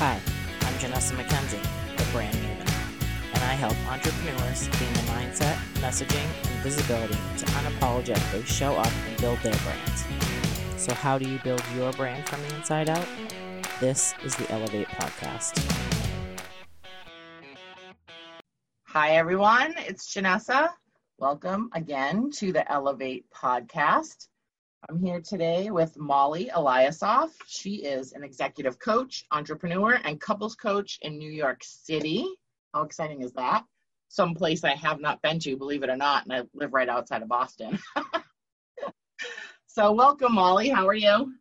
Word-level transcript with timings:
Hi, 0.00 0.18
I'm 0.62 0.72
Janessa 0.78 1.12
McKenzie, 1.12 1.62
the 1.98 2.10
brand 2.10 2.34
maven, 2.34 3.04
and 3.34 3.44
I 3.44 3.52
help 3.52 3.76
entrepreneurs 3.86 4.66
gain 4.78 4.90
the 4.94 5.00
mindset, 5.12 5.56
messaging, 5.74 6.24
and 6.50 6.62
visibility 6.62 7.18
to 7.36 7.44
unapologetically 7.44 8.46
show 8.46 8.76
up 8.76 8.90
and 9.06 9.20
build 9.20 9.38
their 9.40 9.54
brands. 9.56 10.06
So, 10.78 10.94
how 10.94 11.18
do 11.18 11.28
you 11.28 11.38
build 11.44 11.62
your 11.76 11.92
brand 11.92 12.26
from 12.26 12.40
the 12.40 12.56
inside 12.56 12.88
out? 12.88 13.06
This 13.78 14.14
is 14.24 14.34
the 14.36 14.50
Elevate 14.50 14.88
Podcast. 14.88 15.62
Hi, 18.84 19.16
everyone. 19.16 19.74
It's 19.80 20.14
Janessa. 20.14 20.70
Welcome 21.18 21.68
again 21.74 22.30
to 22.36 22.52
the 22.52 22.72
Elevate 22.72 23.26
Podcast. 23.36 24.28
I'm 24.88 24.98
here 24.98 25.20
today 25.20 25.70
with 25.70 25.98
Mollie 25.98 26.50
Eliasof. 26.56 27.30
She 27.46 27.76
is 27.76 28.12
an 28.12 28.24
executive 28.24 28.78
coach, 28.78 29.24
entrepreneur, 29.30 30.00
and 30.04 30.18
couples 30.18 30.54
coach 30.54 30.98
in 31.02 31.18
New 31.18 31.30
York 31.30 31.60
City. 31.62 32.26
How 32.72 32.82
exciting 32.82 33.22
is 33.22 33.32
that? 33.34 33.64
Some 34.08 34.34
place 34.34 34.64
I 34.64 34.74
have 34.74 34.98
not 34.98 35.20
been 35.20 35.38
to, 35.40 35.56
believe 35.56 35.82
it 35.82 35.90
or 35.90 35.96
not, 35.96 36.24
and 36.24 36.32
I 36.32 36.42
live 36.54 36.72
right 36.72 36.88
outside 36.88 37.20
of 37.20 37.28
Boston. 37.28 37.78
so, 39.66 39.92
welcome, 39.92 40.34
Mollie. 40.34 40.70
How 40.70 40.88
are 40.88 40.94
you? 40.94 41.34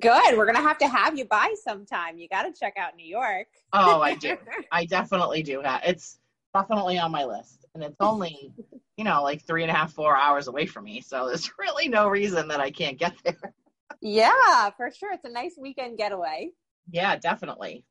Good. 0.00 0.36
We're 0.36 0.46
going 0.46 0.56
to 0.56 0.62
have 0.62 0.78
to 0.78 0.88
have 0.88 1.18
you 1.18 1.26
by 1.26 1.54
sometime. 1.62 2.16
You 2.16 2.28
got 2.28 2.42
to 2.42 2.58
check 2.58 2.74
out 2.78 2.96
New 2.96 3.06
York. 3.06 3.48
oh, 3.74 4.00
I 4.00 4.14
do. 4.14 4.38
I 4.72 4.86
definitely 4.86 5.42
do. 5.42 5.60
It's 5.84 6.18
definitely 6.54 6.98
on 6.98 7.12
my 7.12 7.24
list. 7.26 7.65
And 7.76 7.84
it's 7.84 7.96
only, 8.00 8.54
you 8.96 9.04
know, 9.04 9.22
like 9.22 9.46
three 9.46 9.62
and 9.62 9.70
a 9.70 9.74
half, 9.74 9.92
four 9.92 10.16
hours 10.16 10.48
away 10.48 10.64
from 10.64 10.84
me. 10.84 11.02
So 11.02 11.28
there's 11.28 11.50
really 11.58 11.88
no 11.88 12.08
reason 12.08 12.48
that 12.48 12.58
I 12.58 12.70
can't 12.70 12.98
get 12.98 13.12
there. 13.22 13.52
yeah, 14.00 14.70
for 14.70 14.90
sure. 14.90 15.12
It's 15.12 15.26
a 15.26 15.30
nice 15.30 15.56
weekend 15.60 15.98
getaway. 15.98 16.52
Yeah, 16.90 17.16
definitely. 17.16 17.84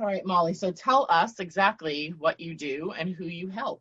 All 0.00 0.06
right, 0.06 0.26
Mollie. 0.26 0.54
So 0.54 0.72
tell 0.72 1.06
us 1.08 1.38
exactly 1.38 2.14
what 2.18 2.40
you 2.40 2.56
do 2.56 2.92
and 2.98 3.14
who 3.14 3.26
you 3.26 3.48
help. 3.48 3.80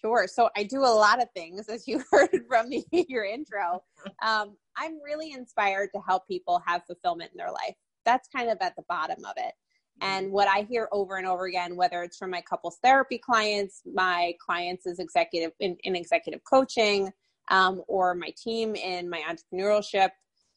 Sure. 0.00 0.26
So 0.26 0.50
I 0.56 0.64
do 0.64 0.80
a 0.80 0.90
lot 0.90 1.22
of 1.22 1.28
things, 1.30 1.68
as 1.68 1.86
you 1.86 2.02
heard 2.10 2.44
from 2.48 2.68
the, 2.68 2.84
your 3.08 3.24
intro. 3.24 3.84
Um, 4.22 4.56
I'm 4.76 4.98
really 5.04 5.30
inspired 5.30 5.90
to 5.94 6.00
help 6.00 6.26
people 6.26 6.60
have 6.66 6.82
fulfillment 6.84 7.30
in 7.32 7.38
their 7.38 7.52
life. 7.52 7.76
That's 8.04 8.28
kind 8.28 8.50
of 8.50 8.58
at 8.60 8.74
the 8.74 8.82
bottom 8.88 9.24
of 9.24 9.34
it. 9.36 9.54
And 10.00 10.30
what 10.30 10.48
I 10.48 10.66
hear 10.68 10.88
over 10.92 11.16
and 11.16 11.26
over 11.26 11.46
again, 11.46 11.76
whether 11.76 12.02
it's 12.02 12.18
from 12.18 12.30
my 12.30 12.42
couples 12.42 12.78
therapy 12.82 13.18
clients, 13.18 13.82
my 13.94 14.34
clients 14.44 14.86
as 14.86 14.98
executive 14.98 15.52
in, 15.60 15.76
in 15.84 15.96
executive 15.96 16.40
coaching, 16.44 17.10
um, 17.50 17.82
or 17.88 18.14
my 18.14 18.32
team 18.36 18.74
in 18.74 19.08
my 19.08 19.22
entrepreneurship 19.22 20.10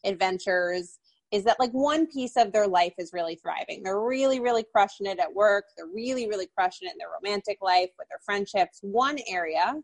adventures, 0.04 1.00
is 1.32 1.44
that 1.44 1.60
like 1.60 1.72
one 1.72 2.08
piece 2.08 2.36
of 2.36 2.52
their 2.52 2.68
life 2.68 2.94
is 2.98 3.14
really 3.14 3.36
thriving. 3.36 3.84
They're 3.84 4.02
really, 4.02 4.40
really 4.40 4.66
crushing 4.74 5.06
it 5.06 5.20
at 5.20 5.34
work. 5.34 5.66
They're 5.78 5.88
really, 5.88 6.28
really 6.28 6.48
crushing 6.48 6.88
it 6.88 6.94
in 6.94 6.98
their 6.98 7.10
romantic 7.22 7.60
life 7.62 7.90
with 7.98 8.08
their 8.10 8.20
friendships, 8.26 8.80
one 8.82 9.20
area, 9.28 9.76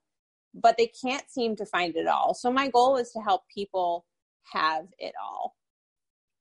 but 0.54 0.76
they 0.78 0.92
can't 1.02 1.30
seem 1.30 1.56
to 1.58 1.66
find 1.66 1.96
it 1.96 2.08
all. 2.08 2.34
So 2.34 2.52
my 2.52 2.68
goal 2.70 2.98
is 2.98 3.12
to 3.12 3.20
help 3.20 3.44
people 3.54 4.06
have 4.52 4.86
it 4.98 5.14
all. 5.22 5.56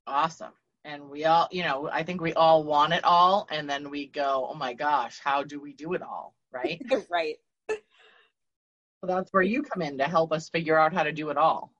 Awesome 0.06 0.52
and 0.84 1.08
we 1.08 1.24
all 1.24 1.48
you 1.50 1.62
know 1.62 1.88
i 1.92 2.02
think 2.02 2.20
we 2.20 2.32
all 2.34 2.62
want 2.62 2.92
it 2.92 3.04
all 3.04 3.46
and 3.50 3.68
then 3.68 3.90
we 3.90 4.06
go 4.06 4.48
oh 4.50 4.54
my 4.54 4.74
gosh 4.74 5.18
how 5.22 5.42
do 5.42 5.60
we 5.60 5.72
do 5.72 5.94
it 5.94 6.02
all? 6.02 6.34
Right? 6.52 6.80
Right. 7.10 7.36
Well 7.68 9.16
that's 9.16 9.32
where 9.32 9.42
you 9.42 9.62
come 9.62 9.82
in 9.82 9.98
to 9.98 10.05
help 10.05 10.32
us 10.32 10.48
figure 10.48 10.78
out 10.78 10.94
how 10.94 11.02
to 11.02 11.12
do 11.12 11.28
it 11.28 11.36
all. 11.36 11.72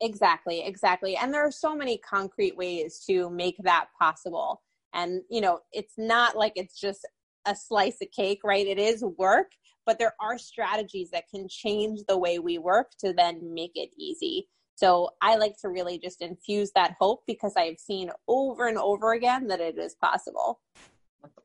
Exactly 0.00 0.64
exactly. 0.64 1.16
And 1.16 1.32
there 1.32 1.46
are 1.46 1.52
so 1.52 1.74
many 1.76 1.98
concrete 1.98 2.56
ways 2.56 3.02
to 3.06 3.28
make 3.28 3.56
that 3.64 3.86
possible. 4.00 4.62
And 4.94 5.22
you 5.30 5.40
know 5.40 5.60
it's 5.72 5.94
not 5.98 6.36
like 6.36 6.52
it's 6.56 6.78
just 6.78 7.06
a 7.46 7.54
slice 7.54 7.98
of 8.00 8.08
cake 8.16 8.40
right? 8.44 8.66
It 8.66 8.78
is 8.78 9.04
work 9.18 9.50
but 9.86 9.98
there 9.98 10.14
are 10.20 10.38
strategies 10.38 11.10
that 11.10 11.28
can 11.28 11.46
change 11.46 12.00
the 12.08 12.16
way 12.16 12.38
we 12.38 12.56
work 12.56 12.92
to 13.00 13.12
then 13.12 13.52
make 13.52 13.72
it 13.74 13.90
easy 13.98 14.48
so 14.74 15.10
I 15.22 15.36
like 15.36 15.56
to 15.58 15.68
really 15.68 15.98
just 15.98 16.20
infuse 16.20 16.72
that 16.74 16.96
hope 16.98 17.22
because 17.26 17.54
I've 17.56 17.78
seen 17.78 18.10
over 18.26 18.66
and 18.66 18.78
over 18.78 19.12
again 19.12 19.46
that 19.48 19.60
it 19.60 19.78
is 19.78 19.94
possible. 19.94 20.60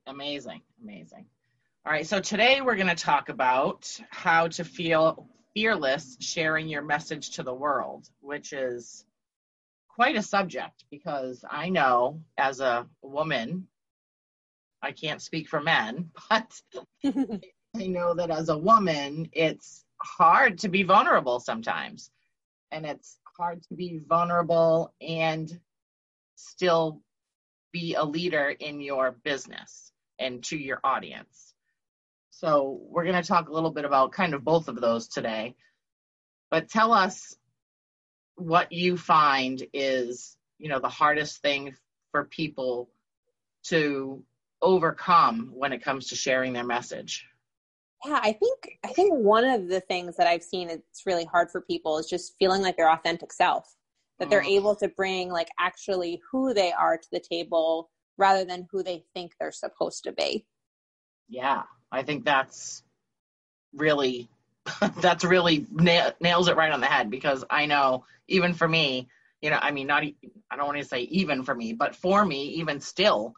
Amazing, 0.07 0.61
amazing. 0.83 1.25
All 1.85 1.93
right, 1.93 2.07
so 2.07 2.19
today 2.19 2.61
we're 2.61 2.75
going 2.75 2.87
to 2.87 2.95
talk 2.95 3.29
about 3.29 3.99
how 4.09 4.47
to 4.49 4.63
feel 4.63 5.27
fearless 5.53 6.17
sharing 6.19 6.67
your 6.67 6.81
message 6.81 7.31
to 7.31 7.43
the 7.43 7.53
world, 7.53 8.09
which 8.19 8.51
is 8.51 9.05
quite 9.87 10.15
a 10.15 10.23
subject 10.23 10.85
because 10.89 11.45
I 11.49 11.69
know 11.69 12.21
as 12.37 12.59
a 12.59 12.87
woman, 13.01 13.67
I 14.81 14.91
can't 14.91 15.21
speak 15.21 15.47
for 15.47 15.61
men, 15.61 16.09
but 16.29 16.61
I 17.03 17.87
know 17.87 18.15
that 18.15 18.31
as 18.31 18.49
a 18.49 18.57
woman, 18.57 19.29
it's 19.33 19.85
hard 20.01 20.57
to 20.59 20.69
be 20.69 20.83
vulnerable 20.83 21.39
sometimes 21.39 22.09
and 22.71 22.85
it's 22.85 23.18
hard 23.39 23.63
to 23.63 23.73
be 23.73 24.01
vulnerable 24.05 24.93
and 24.99 25.61
still 26.35 27.01
be 27.71 27.95
a 27.95 28.03
leader 28.03 28.53
in 28.59 28.81
your 28.81 29.11
business 29.23 29.93
and 30.19 30.43
to 30.43 30.57
your 30.57 30.81
audience. 30.83 31.53
So, 32.31 32.81
we're 32.89 33.05
going 33.05 33.21
to 33.21 33.27
talk 33.27 33.47
a 33.47 33.53
little 33.53 33.71
bit 33.71 33.85
about 33.85 34.11
kind 34.11 34.33
of 34.33 34.43
both 34.43 34.67
of 34.67 34.79
those 34.81 35.07
today. 35.07 35.55
But 36.51 36.69
tell 36.69 36.91
us 36.91 37.35
what 38.35 38.71
you 38.73 38.97
find 38.97 39.63
is, 39.73 40.35
you 40.57 40.67
know, 40.67 40.79
the 40.79 40.89
hardest 40.89 41.41
thing 41.41 41.75
for 42.11 42.25
people 42.25 42.89
to 43.65 44.23
overcome 44.61 45.51
when 45.53 45.71
it 45.71 45.83
comes 45.83 46.07
to 46.07 46.15
sharing 46.15 46.53
their 46.53 46.65
message 46.65 47.25
yeah 48.05 48.19
i 48.23 48.31
think 48.31 48.77
i 48.83 48.87
think 48.89 49.13
one 49.13 49.45
of 49.45 49.67
the 49.67 49.81
things 49.81 50.15
that 50.17 50.27
i've 50.27 50.43
seen 50.43 50.69
it's 50.69 51.05
really 51.05 51.25
hard 51.25 51.49
for 51.51 51.61
people 51.61 51.97
is 51.97 52.07
just 52.07 52.35
feeling 52.39 52.61
like 52.61 52.77
their 52.77 52.91
authentic 52.91 53.31
self 53.33 53.75
that 54.19 54.29
they're 54.29 54.43
mm. 54.43 54.57
able 54.57 54.75
to 54.75 54.87
bring 54.89 55.29
like 55.29 55.49
actually 55.59 56.21
who 56.31 56.53
they 56.53 56.71
are 56.71 56.97
to 56.97 57.07
the 57.11 57.19
table 57.19 57.89
rather 58.17 58.43
than 58.43 58.67
who 58.71 58.83
they 58.83 59.03
think 59.13 59.31
they're 59.39 59.51
supposed 59.51 60.03
to 60.03 60.11
be 60.11 60.45
yeah 61.27 61.63
i 61.91 62.03
think 62.03 62.25
that's 62.25 62.83
really 63.73 64.29
that's 65.01 65.23
really 65.23 65.65
na- 65.71 66.11
nails 66.19 66.47
it 66.47 66.55
right 66.55 66.71
on 66.71 66.81
the 66.81 66.87
head 66.87 67.09
because 67.09 67.43
i 67.49 67.65
know 67.65 68.03
even 68.27 68.53
for 68.53 68.67
me 68.67 69.07
you 69.41 69.49
know 69.49 69.59
i 69.61 69.71
mean 69.71 69.87
not 69.87 70.03
i 70.03 70.55
don't 70.55 70.65
want 70.65 70.77
to 70.77 70.83
say 70.83 71.01
even 71.01 71.43
for 71.43 71.55
me 71.55 71.73
but 71.73 71.95
for 71.95 72.25
me 72.25 72.43
even 72.45 72.79
still 72.79 73.33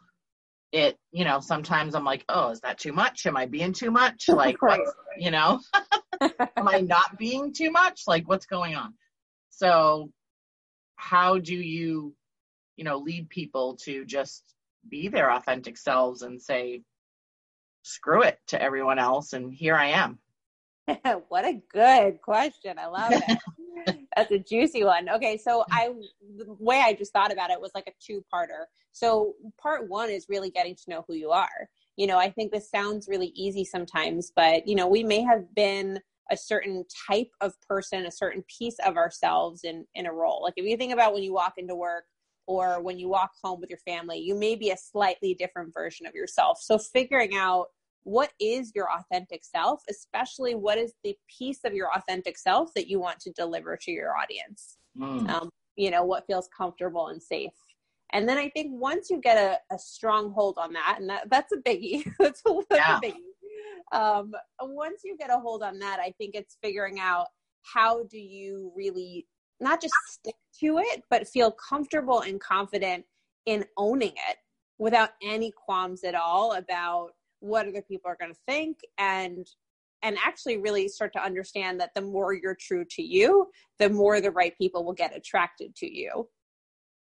it 0.72 0.98
you 1.10 1.24
know 1.24 1.40
sometimes 1.40 1.94
i'm 1.94 2.04
like 2.04 2.24
oh 2.28 2.50
is 2.50 2.60
that 2.60 2.78
too 2.78 2.92
much? 2.92 3.26
Am 3.26 3.36
i 3.36 3.46
being 3.46 3.72
too 3.72 3.90
much? 3.90 4.28
Like 4.28 4.60
what's 4.62 4.90
you 5.18 5.30
know 5.30 5.60
am 6.20 6.68
i 6.68 6.80
not 6.96 7.18
being 7.18 7.52
too 7.52 7.70
much? 7.70 8.02
Like 8.06 8.28
what's 8.28 8.46
going 8.46 8.74
on? 8.74 8.94
So 9.50 10.10
how 10.96 11.38
do 11.38 11.54
you 11.54 12.14
you 12.76 12.84
know 12.84 12.98
lead 12.98 13.28
people 13.28 13.76
to 13.84 14.04
just 14.04 14.42
be 14.88 15.08
their 15.08 15.30
authentic 15.30 15.76
selves 15.76 16.22
and 16.22 16.40
say 16.40 16.82
screw 17.82 18.22
it 18.22 18.38
to 18.46 18.60
everyone 18.60 18.98
else 18.98 19.32
and 19.32 19.52
here 19.52 19.74
i 19.74 19.88
am 19.88 20.18
what 21.28 21.44
a 21.44 21.60
good 21.72 22.20
question 22.20 22.78
i 22.78 22.86
love 22.86 23.12
it 23.12 23.38
That's 24.16 24.30
a 24.30 24.38
juicy 24.38 24.84
one. 24.84 25.08
Okay, 25.08 25.36
so 25.36 25.64
I 25.70 25.90
the 26.36 26.56
way 26.58 26.82
I 26.84 26.92
just 26.92 27.12
thought 27.12 27.32
about 27.32 27.50
it 27.50 27.60
was 27.60 27.70
like 27.74 27.86
a 27.86 27.92
two-parter. 28.00 28.64
So 28.92 29.34
part 29.60 29.88
1 29.88 30.10
is 30.10 30.26
really 30.28 30.50
getting 30.50 30.74
to 30.74 30.90
know 30.90 31.04
who 31.06 31.14
you 31.14 31.30
are. 31.30 31.68
You 31.96 32.06
know, 32.06 32.18
I 32.18 32.30
think 32.30 32.52
this 32.52 32.70
sounds 32.70 33.08
really 33.08 33.32
easy 33.34 33.64
sometimes, 33.64 34.32
but 34.34 34.66
you 34.66 34.74
know, 34.74 34.86
we 34.86 35.02
may 35.02 35.22
have 35.22 35.54
been 35.54 36.00
a 36.30 36.36
certain 36.36 36.84
type 37.08 37.30
of 37.40 37.60
person, 37.62 38.06
a 38.06 38.10
certain 38.10 38.44
piece 38.58 38.76
of 38.84 38.96
ourselves 38.96 39.64
in 39.64 39.86
in 39.94 40.06
a 40.06 40.12
role. 40.12 40.42
Like 40.42 40.54
if 40.56 40.66
you 40.66 40.76
think 40.76 40.92
about 40.92 41.14
when 41.14 41.22
you 41.22 41.32
walk 41.32 41.54
into 41.56 41.74
work 41.74 42.04
or 42.46 42.82
when 42.82 42.98
you 42.98 43.08
walk 43.08 43.30
home 43.42 43.60
with 43.60 43.70
your 43.70 43.78
family, 43.78 44.18
you 44.18 44.34
may 44.34 44.56
be 44.56 44.70
a 44.70 44.76
slightly 44.76 45.34
different 45.34 45.72
version 45.72 46.06
of 46.06 46.14
yourself. 46.14 46.58
So 46.60 46.76
figuring 46.76 47.34
out 47.34 47.68
what 48.04 48.32
is 48.40 48.72
your 48.74 48.88
authentic 48.92 49.44
self, 49.44 49.82
especially 49.88 50.54
what 50.54 50.78
is 50.78 50.94
the 51.04 51.16
piece 51.38 51.60
of 51.64 51.74
your 51.74 51.88
authentic 51.94 52.36
self 52.36 52.72
that 52.74 52.88
you 52.88 53.00
want 53.00 53.20
to 53.20 53.30
deliver 53.32 53.76
to 53.76 53.90
your 53.90 54.16
audience. 54.16 54.78
Mm. 54.98 55.28
Um, 55.30 55.50
you 55.76 55.90
know, 55.90 56.04
what 56.04 56.26
feels 56.26 56.48
comfortable 56.56 57.08
and 57.08 57.22
safe. 57.22 57.52
And 58.12 58.28
then 58.28 58.36
I 58.36 58.50
think 58.50 58.68
once 58.72 59.08
you 59.08 59.20
get 59.20 59.38
a, 59.38 59.74
a 59.74 59.78
strong 59.78 60.32
hold 60.32 60.58
on 60.58 60.72
that, 60.74 60.98
and 61.00 61.08
that, 61.08 61.30
that's 61.30 61.52
a 61.52 61.56
biggie, 61.56 62.04
that's, 62.18 62.42
a, 62.46 62.54
that's 62.68 62.80
yeah. 62.80 62.98
a 62.98 63.00
biggie. 63.00 63.16
Um, 63.92 64.32
once 64.60 65.02
you 65.04 65.16
get 65.18 65.30
a 65.30 65.38
hold 65.38 65.62
on 65.62 65.78
that, 65.78 65.98
I 65.98 66.12
think 66.18 66.34
it's 66.34 66.56
figuring 66.62 66.98
out 66.98 67.26
how 67.62 68.04
do 68.04 68.18
you 68.18 68.72
really 68.76 69.26
not 69.60 69.80
just 69.80 69.94
stick 70.08 70.34
to 70.60 70.78
it, 70.78 71.02
but 71.08 71.28
feel 71.28 71.52
comfortable 71.52 72.20
and 72.20 72.40
confident 72.40 73.04
in 73.46 73.64
owning 73.76 74.12
it 74.28 74.36
without 74.78 75.10
any 75.22 75.52
qualms 75.52 76.04
at 76.04 76.14
all 76.14 76.52
about 76.54 77.12
what 77.42 77.66
other 77.66 77.82
people 77.82 78.10
are 78.10 78.16
going 78.20 78.32
to 78.32 78.40
think 78.46 78.78
and 78.98 79.46
and 80.04 80.18
actually 80.24 80.56
really 80.56 80.88
start 80.88 81.12
to 81.12 81.22
understand 81.22 81.78
that 81.78 81.90
the 81.94 82.00
more 82.00 82.34
you're 82.34 82.56
true 82.58 82.84
to 82.90 83.02
you 83.02 83.46
the 83.78 83.88
more 83.88 84.20
the 84.20 84.30
right 84.30 84.56
people 84.58 84.84
will 84.84 84.92
get 84.92 85.16
attracted 85.16 85.74
to 85.76 85.92
you 85.92 86.28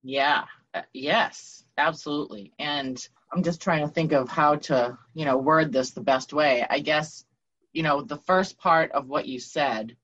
yeah 0.04 0.44
uh, 0.74 0.81
yes 0.94 1.64
absolutely 1.78 2.54
and 2.60 3.08
I'm 3.31 3.44
just 3.44 3.62
trying 3.62 3.86
to 3.88 3.94
think 3.94 4.12
of 4.12 4.30
how 4.30 4.56
to, 4.56 4.98
you 5.14 5.26
know, 5.26 5.38
word 5.38 5.72
this 5.72 5.92
the 5.92 6.02
best 6.02 6.34
way. 6.34 6.66
I 6.68 6.80
guess, 6.80 7.25
you 7.74 7.84
know, 7.84 8.02
the 8.02 8.18
first 8.18 8.58
part 8.58 8.92
of 8.92 9.08
what 9.08 9.28
you 9.28 9.40
said 9.40 9.96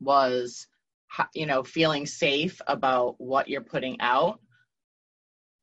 was, 0.00 0.66
you 1.34 1.46
know, 1.46 1.62
feeling 1.62 2.04
safe 2.04 2.60
about 2.66 3.14
what 3.18 3.48
you're 3.48 3.62
putting 3.62 4.00
out. 4.00 4.40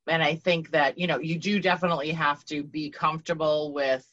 And 0.06 0.22
I 0.22 0.36
think 0.36 0.70
that, 0.72 0.98
you 0.98 1.06
know, 1.06 1.18
you 1.18 1.38
do 1.38 1.60
definitely 1.60 2.10
have 2.12 2.44
to 2.46 2.62
be 2.62 2.90
comfortable 2.90 3.72
with 3.72 4.06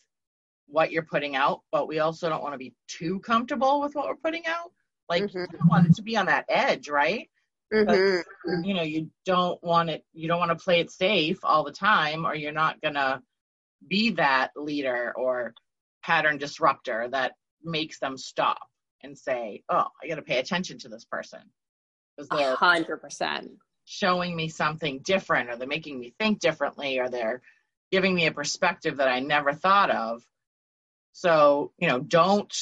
what 0.68 0.92
you're 0.92 1.04
putting 1.04 1.36
out, 1.36 1.62
but 1.72 1.88
we 1.88 2.00
also 2.00 2.30
don't 2.30 2.42
want 2.42 2.54
to 2.54 2.58
be 2.58 2.74
too 2.88 3.20
comfortable 3.20 3.82
with 3.82 3.94
what 3.94 4.08
we're 4.08 4.16
putting 4.16 4.46
out. 4.46 4.72
Like, 5.10 5.24
mm-hmm. 5.24 5.40
you 5.40 5.48
don't 5.52 5.70
want 5.70 5.88
it 5.88 5.96
to 5.96 6.02
be 6.02 6.16
on 6.16 6.28
that 6.28 6.46
edge, 6.48 6.88
right? 6.88 7.30
Mm-hmm. 7.74 8.22
But, 8.46 8.66
you 8.66 8.74
know, 8.74 8.84
you 8.84 9.10
don't 9.26 9.62
want 9.64 9.90
it, 9.90 10.06
you 10.14 10.30
don't 10.30 10.40
want 10.40 10.58
to 10.58 10.64
play 10.64 10.80
it 10.80 10.92
safe 10.92 11.40
all 11.44 11.64
the 11.64 11.72
time, 11.72 12.26
or 12.26 12.36
you're 12.36 12.54
not 12.54 12.80
going 12.82 12.94
to 12.94 13.22
be 13.86 14.12
that 14.12 14.52
leader 14.56 15.14
or 15.16 15.54
pattern 16.04 16.38
disruptor 16.38 17.10
that 17.12 17.34
makes 17.64 18.00
them 18.00 18.18
stop 18.18 18.62
and 19.04 19.18
say, 19.18 19.64
oh, 19.70 19.88
I 20.02 20.08
got 20.08 20.16
to 20.16 20.22
pay 20.22 20.40
attention 20.40 20.80
to 20.80 20.90
this 20.90 21.06
person. 21.06 21.42
Because 22.16 22.30
they're 22.30 22.56
100% 22.56 23.50
showing 23.86 24.36
me 24.36 24.50
something 24.50 25.00
different, 25.00 25.50
or 25.50 25.58
they're 25.58 25.68
making 25.68 26.00
me 26.00 26.14
think 26.20 26.40
differently, 26.40 27.00
or 27.00 27.10
they're 27.10 27.42
giving 27.92 28.16
me 28.16 28.26
a 28.26 28.32
perspective 28.32 28.98
that 28.98 29.08
I 29.08 29.20
never 29.20 29.54
thought 29.54 29.92
of. 29.92 30.24
So, 31.14 31.72
you 31.78 31.88
know, 31.88 32.00
don't 32.00 32.54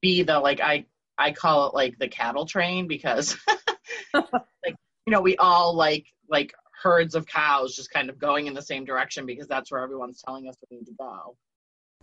be 0.00 0.22
the 0.22 0.38
like 0.38 0.60
I 0.60 0.86
I 1.18 1.32
call 1.32 1.68
it 1.68 1.74
like 1.74 1.98
the 1.98 2.08
cattle 2.08 2.46
train 2.46 2.88
because 2.88 3.36
like 4.14 4.76
you 5.06 5.10
know 5.10 5.20
we 5.20 5.36
all 5.36 5.74
like 5.74 6.06
like 6.28 6.54
herds 6.82 7.14
of 7.14 7.26
cows 7.26 7.76
just 7.76 7.90
kind 7.90 8.10
of 8.10 8.18
going 8.18 8.46
in 8.46 8.54
the 8.54 8.62
same 8.62 8.84
direction 8.84 9.26
because 9.26 9.46
that's 9.46 9.70
where 9.70 9.82
everyone's 9.82 10.22
telling 10.22 10.48
us 10.48 10.56
we 10.70 10.78
need 10.78 10.86
to 10.86 10.92
go 10.98 11.36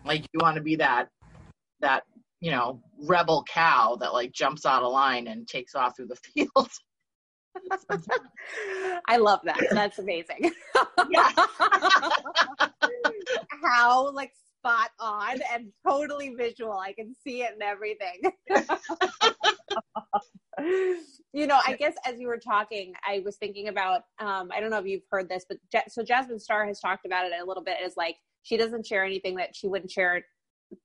like 0.05 0.21
you 0.33 0.39
want 0.41 0.55
to 0.55 0.61
be 0.61 0.77
that 0.77 1.09
that 1.81 2.03
you 2.39 2.51
know 2.51 2.81
rebel 2.99 3.43
cow 3.43 3.95
that 3.99 4.13
like 4.13 4.31
jumps 4.31 4.65
out 4.65 4.83
of 4.83 4.91
line 4.91 5.27
and 5.27 5.47
takes 5.47 5.75
off 5.75 5.95
through 5.95 6.07
the 6.07 6.15
field 6.33 6.69
I 9.07 9.17
love 9.17 9.41
that. 9.43 9.59
That's 9.71 9.99
amazing. 9.99 10.51
How 13.63 14.11
like 14.11 14.31
spot 14.61 14.89
on 14.99 15.39
and 15.53 15.71
totally 15.87 16.35
visual. 16.35 16.73
I 16.73 16.93
can 16.93 17.15
see 17.23 17.41
it 17.41 17.53
and 17.53 17.63
everything. 17.63 18.21
you 21.33 21.47
know, 21.47 21.59
I 21.65 21.75
guess 21.75 21.93
as 22.05 22.19
you 22.19 22.27
were 22.27 22.37
talking, 22.37 22.93
I 23.07 23.21
was 23.25 23.37
thinking 23.37 23.69
about, 23.69 24.01
um, 24.19 24.49
I 24.53 24.59
don't 24.59 24.69
know 24.69 24.79
if 24.79 24.85
you've 24.85 25.01
heard 25.09 25.29
this, 25.29 25.45
but 25.47 25.57
so 25.89 26.03
Jasmine 26.03 26.39
Star 26.39 26.65
has 26.65 26.79
talked 26.79 27.05
about 27.05 27.25
it 27.25 27.31
a 27.41 27.45
little 27.45 27.63
bit 27.63 27.77
as 27.83 27.93
like, 27.97 28.17
she 28.43 28.57
doesn't 28.57 28.85
share 28.85 29.03
anything 29.03 29.35
that 29.35 29.55
she 29.55 29.67
wouldn't 29.67 29.91
share 29.91 30.23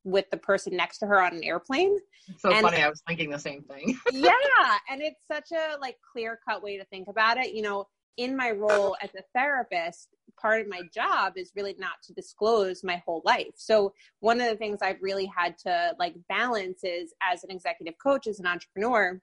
with 0.05 0.27
the 0.31 0.37
person 0.37 0.77
next 0.77 0.99
to 0.99 1.06
her 1.06 1.21
on 1.21 1.35
an 1.35 1.44
airplane. 1.44 1.99
It's 2.29 2.43
so 2.43 2.50
and, 2.50 2.62
funny. 2.62 2.83
I 2.83 2.88
was 2.88 3.03
thinking 3.06 3.31
the 3.31 3.38
same 3.38 3.62
thing. 3.62 3.99
yeah. 4.12 4.79
And 4.91 5.00
it's 5.00 5.21
such 5.31 5.53
a 5.53 5.79
like 5.81 5.97
clear 6.12 6.38
cut 6.47 6.62
way 6.62 6.77
to 6.77 6.85
think 6.87 7.09
about 7.09 7.38
it. 7.38 7.55
You 7.55 7.62
know, 7.62 7.87
in 8.17 8.37
my 8.37 8.50
role 8.50 8.97
as 9.03 9.11
a 9.15 9.23
therapist, 9.35 10.09
part 10.41 10.61
of 10.61 10.69
my 10.69 10.83
job 10.94 11.35
is 11.37 11.53
really 11.55 11.75
not 11.79 12.03
to 12.05 12.12
disclose 12.12 12.83
my 12.83 13.03
whole 13.06 13.23
life. 13.25 13.55
So 13.56 13.93
one 14.21 14.41
of 14.41 14.49
the 14.49 14.56
things 14.56 14.79
I've 14.83 15.03
really 15.03 15.31
had 15.37 15.59
to 15.59 15.94
like 15.99 16.15
balance 16.29 16.81
is 16.82 17.12
as 17.23 17.44
an 17.44 17.50
executive 17.50 17.94
coach, 18.03 18.27
as 18.27 18.41
an 18.41 18.47
entrepreneur, 18.47 19.21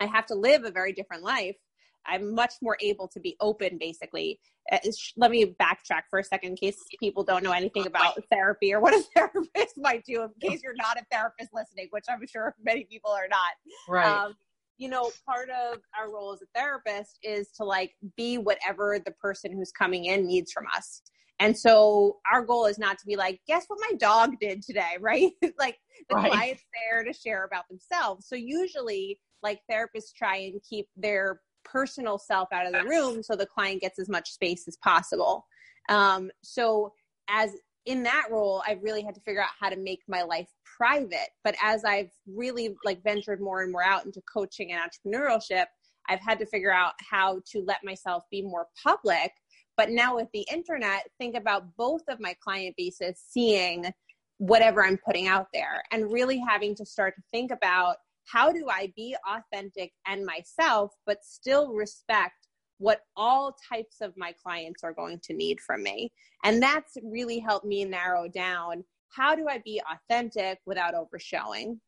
I 0.00 0.06
have 0.06 0.26
to 0.26 0.34
live 0.34 0.64
a 0.64 0.70
very 0.70 0.92
different 0.92 1.22
life. 1.22 1.56
I'm 2.06 2.34
much 2.34 2.54
more 2.62 2.76
able 2.80 3.08
to 3.08 3.20
be 3.20 3.36
open, 3.40 3.78
basically. 3.78 4.40
Uh, 4.70 4.78
let 5.16 5.30
me 5.30 5.54
backtrack 5.60 6.02
for 6.10 6.18
a 6.18 6.24
second 6.24 6.50
in 6.50 6.56
case 6.56 6.76
people 7.00 7.22
don't 7.22 7.42
know 7.42 7.52
anything 7.52 7.86
about 7.86 8.18
therapy 8.30 8.72
or 8.72 8.80
what 8.80 8.94
a 8.94 9.02
therapist 9.14 9.74
might 9.76 10.04
do, 10.04 10.22
in 10.22 10.50
case 10.50 10.60
you're 10.62 10.74
not 10.76 10.98
a 10.98 11.04
therapist 11.10 11.50
listening, 11.52 11.88
which 11.90 12.04
I'm 12.08 12.26
sure 12.26 12.54
many 12.62 12.84
people 12.84 13.10
are 13.10 13.28
not. 13.28 13.52
Right. 13.88 14.06
Um, 14.06 14.34
you 14.78 14.88
know, 14.88 15.10
part 15.26 15.50
of 15.50 15.78
our 15.98 16.10
role 16.10 16.32
as 16.32 16.40
a 16.40 16.46
therapist 16.54 17.18
is 17.22 17.48
to 17.56 17.64
like 17.64 17.92
be 18.16 18.38
whatever 18.38 18.98
the 19.04 19.10
person 19.12 19.52
who's 19.52 19.72
coming 19.72 20.04
in 20.06 20.26
needs 20.26 20.52
from 20.52 20.64
us. 20.74 21.02
And 21.40 21.56
so 21.56 22.18
our 22.32 22.44
goal 22.44 22.66
is 22.66 22.78
not 22.78 22.98
to 22.98 23.06
be 23.06 23.16
like, 23.16 23.40
guess 23.46 23.64
what 23.68 23.78
my 23.80 23.96
dog 23.96 24.34
did 24.40 24.62
today, 24.62 24.96
right? 25.00 25.30
like 25.58 25.76
the 26.08 26.16
right. 26.16 26.30
client's 26.30 26.62
there 26.74 27.04
to 27.04 27.12
share 27.12 27.44
about 27.44 27.68
themselves. 27.68 28.26
So 28.28 28.36
usually, 28.36 29.20
like 29.42 29.60
therapists 29.70 30.12
try 30.16 30.36
and 30.36 30.60
keep 30.68 30.86
their 30.96 31.40
personal 31.70 32.18
self 32.18 32.48
out 32.52 32.66
of 32.66 32.72
the 32.72 32.84
room 32.84 33.22
so 33.22 33.36
the 33.36 33.46
client 33.46 33.80
gets 33.80 33.98
as 33.98 34.08
much 34.08 34.32
space 34.32 34.66
as 34.68 34.76
possible. 34.82 35.46
Um, 35.88 36.30
so 36.42 36.92
as 37.28 37.54
in 37.86 38.02
that 38.02 38.26
role, 38.30 38.62
I've 38.66 38.82
really 38.82 39.02
had 39.02 39.14
to 39.14 39.20
figure 39.22 39.42
out 39.42 39.48
how 39.58 39.70
to 39.70 39.76
make 39.76 40.00
my 40.08 40.22
life 40.22 40.48
private. 40.76 41.30
But 41.42 41.54
as 41.62 41.84
I've 41.84 42.10
really 42.26 42.76
like 42.84 43.02
ventured 43.02 43.40
more 43.40 43.62
and 43.62 43.72
more 43.72 43.82
out 43.84 44.04
into 44.04 44.20
coaching 44.32 44.72
and 44.72 44.80
entrepreneurship, 44.80 45.64
I've 46.08 46.20
had 46.20 46.38
to 46.40 46.46
figure 46.46 46.72
out 46.72 46.92
how 47.10 47.40
to 47.52 47.62
let 47.66 47.78
myself 47.84 48.24
be 48.30 48.42
more 48.42 48.66
public. 48.82 49.32
But 49.76 49.90
now 49.90 50.16
with 50.16 50.28
the 50.34 50.46
internet, 50.52 51.06
think 51.18 51.36
about 51.36 51.64
both 51.76 52.02
of 52.08 52.20
my 52.20 52.34
client 52.42 52.74
bases 52.76 53.22
seeing 53.26 53.90
whatever 54.38 54.84
I'm 54.84 54.98
putting 54.98 55.26
out 55.26 55.46
there 55.52 55.82
and 55.90 56.12
really 56.12 56.42
having 56.46 56.74
to 56.76 56.86
start 56.86 57.14
to 57.16 57.22
think 57.30 57.50
about 57.50 57.96
how 58.30 58.52
do 58.52 58.66
I 58.70 58.92
be 58.96 59.16
authentic 59.26 59.92
and 60.06 60.24
myself, 60.24 60.92
but 61.06 61.24
still 61.24 61.72
respect 61.72 62.48
what 62.78 63.00
all 63.16 63.56
types 63.72 63.96
of 64.00 64.12
my 64.16 64.32
clients 64.42 64.84
are 64.84 64.92
going 64.92 65.18
to 65.24 65.34
need 65.34 65.60
from 65.60 65.82
me. 65.82 66.12
And 66.44 66.62
that's 66.62 66.96
really 67.02 67.40
helped 67.40 67.66
me 67.66 67.84
narrow 67.84 68.28
down 68.28 68.84
how 69.10 69.34
do 69.34 69.46
I 69.48 69.58
be 69.64 69.80
authentic 69.90 70.58
without 70.66 70.94
overshowing? 70.94 71.80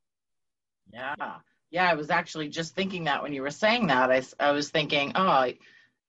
Yeah. 0.93 1.15
Yeah, 1.71 1.89
I 1.89 1.95
was 1.95 2.11
actually 2.11 2.49
just 2.49 2.75
thinking 2.75 3.05
that 3.05 3.23
when 3.23 3.33
you 3.33 3.43
were 3.43 3.51
saying 3.51 3.87
that. 3.89 4.11
I, 4.11 4.23
I 4.41 4.51
was 4.51 4.71
thinking, 4.71 5.13
oh, 5.15 5.53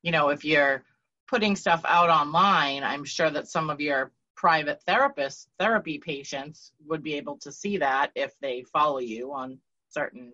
you 0.02 0.12
know, 0.12 0.30
if 0.30 0.44
you're 0.44 0.84
putting 1.28 1.56
stuff 1.56 1.82
out 1.86 2.10
online, 2.10 2.84
I'm 2.84 3.06
sure 3.06 3.30
that 3.30 3.48
some 3.48 3.70
of 3.70 3.80
your 3.80 4.12
private 4.36 4.82
therapists, 4.88 5.46
therapy 5.60 6.00
patients 6.00 6.72
would 6.88 7.04
be 7.04 7.14
able 7.14 7.38
to 7.40 7.52
see 7.52 7.78
that 7.78 8.12
if 8.16 8.34
they 8.42 8.64
follow 8.74 8.98
you 8.98 9.34
on 9.34 9.60
certain 9.92 10.34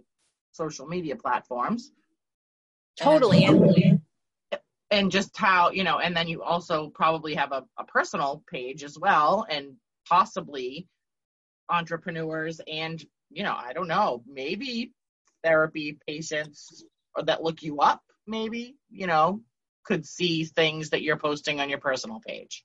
social 0.52 0.88
media 0.88 1.16
platforms. 1.16 1.92
Totally. 3.00 3.46
And, 3.46 4.00
and 4.90 5.12
just 5.12 5.38
how, 5.38 5.72
you 5.72 5.84
know, 5.84 6.00
and 6.00 6.16
then 6.16 6.28
you 6.28 6.42
also 6.42 6.90
probably 6.90 7.36
have 7.36 7.52
a, 7.52 7.64
a 7.78 7.84
personal 7.84 8.44
page 8.50 8.84
as 8.84 8.98
well, 8.98 9.46
and 9.50 9.74
possibly 10.08 10.88
entrepreneurs 11.70 12.62
and, 12.72 13.04
you 13.30 13.44
know, 13.44 13.56
I 13.56 13.74
don't 13.74 13.90
know, 13.90 14.24
maybe 14.26 14.94
therapy 15.44 15.98
patients 16.08 16.86
or 17.16 17.24
that 17.24 17.44
look 17.44 17.62
you 17.62 17.80
up, 17.80 18.02
maybe, 18.26 18.78
you 18.90 19.08
know, 19.08 19.42
could 19.84 20.06
see 20.06 20.46
things 20.46 20.92
that 20.92 21.02
you're 21.02 21.18
posting 21.18 21.60
on 21.60 21.70
your 21.70 21.80
personal 21.80 22.22
page 22.26 22.64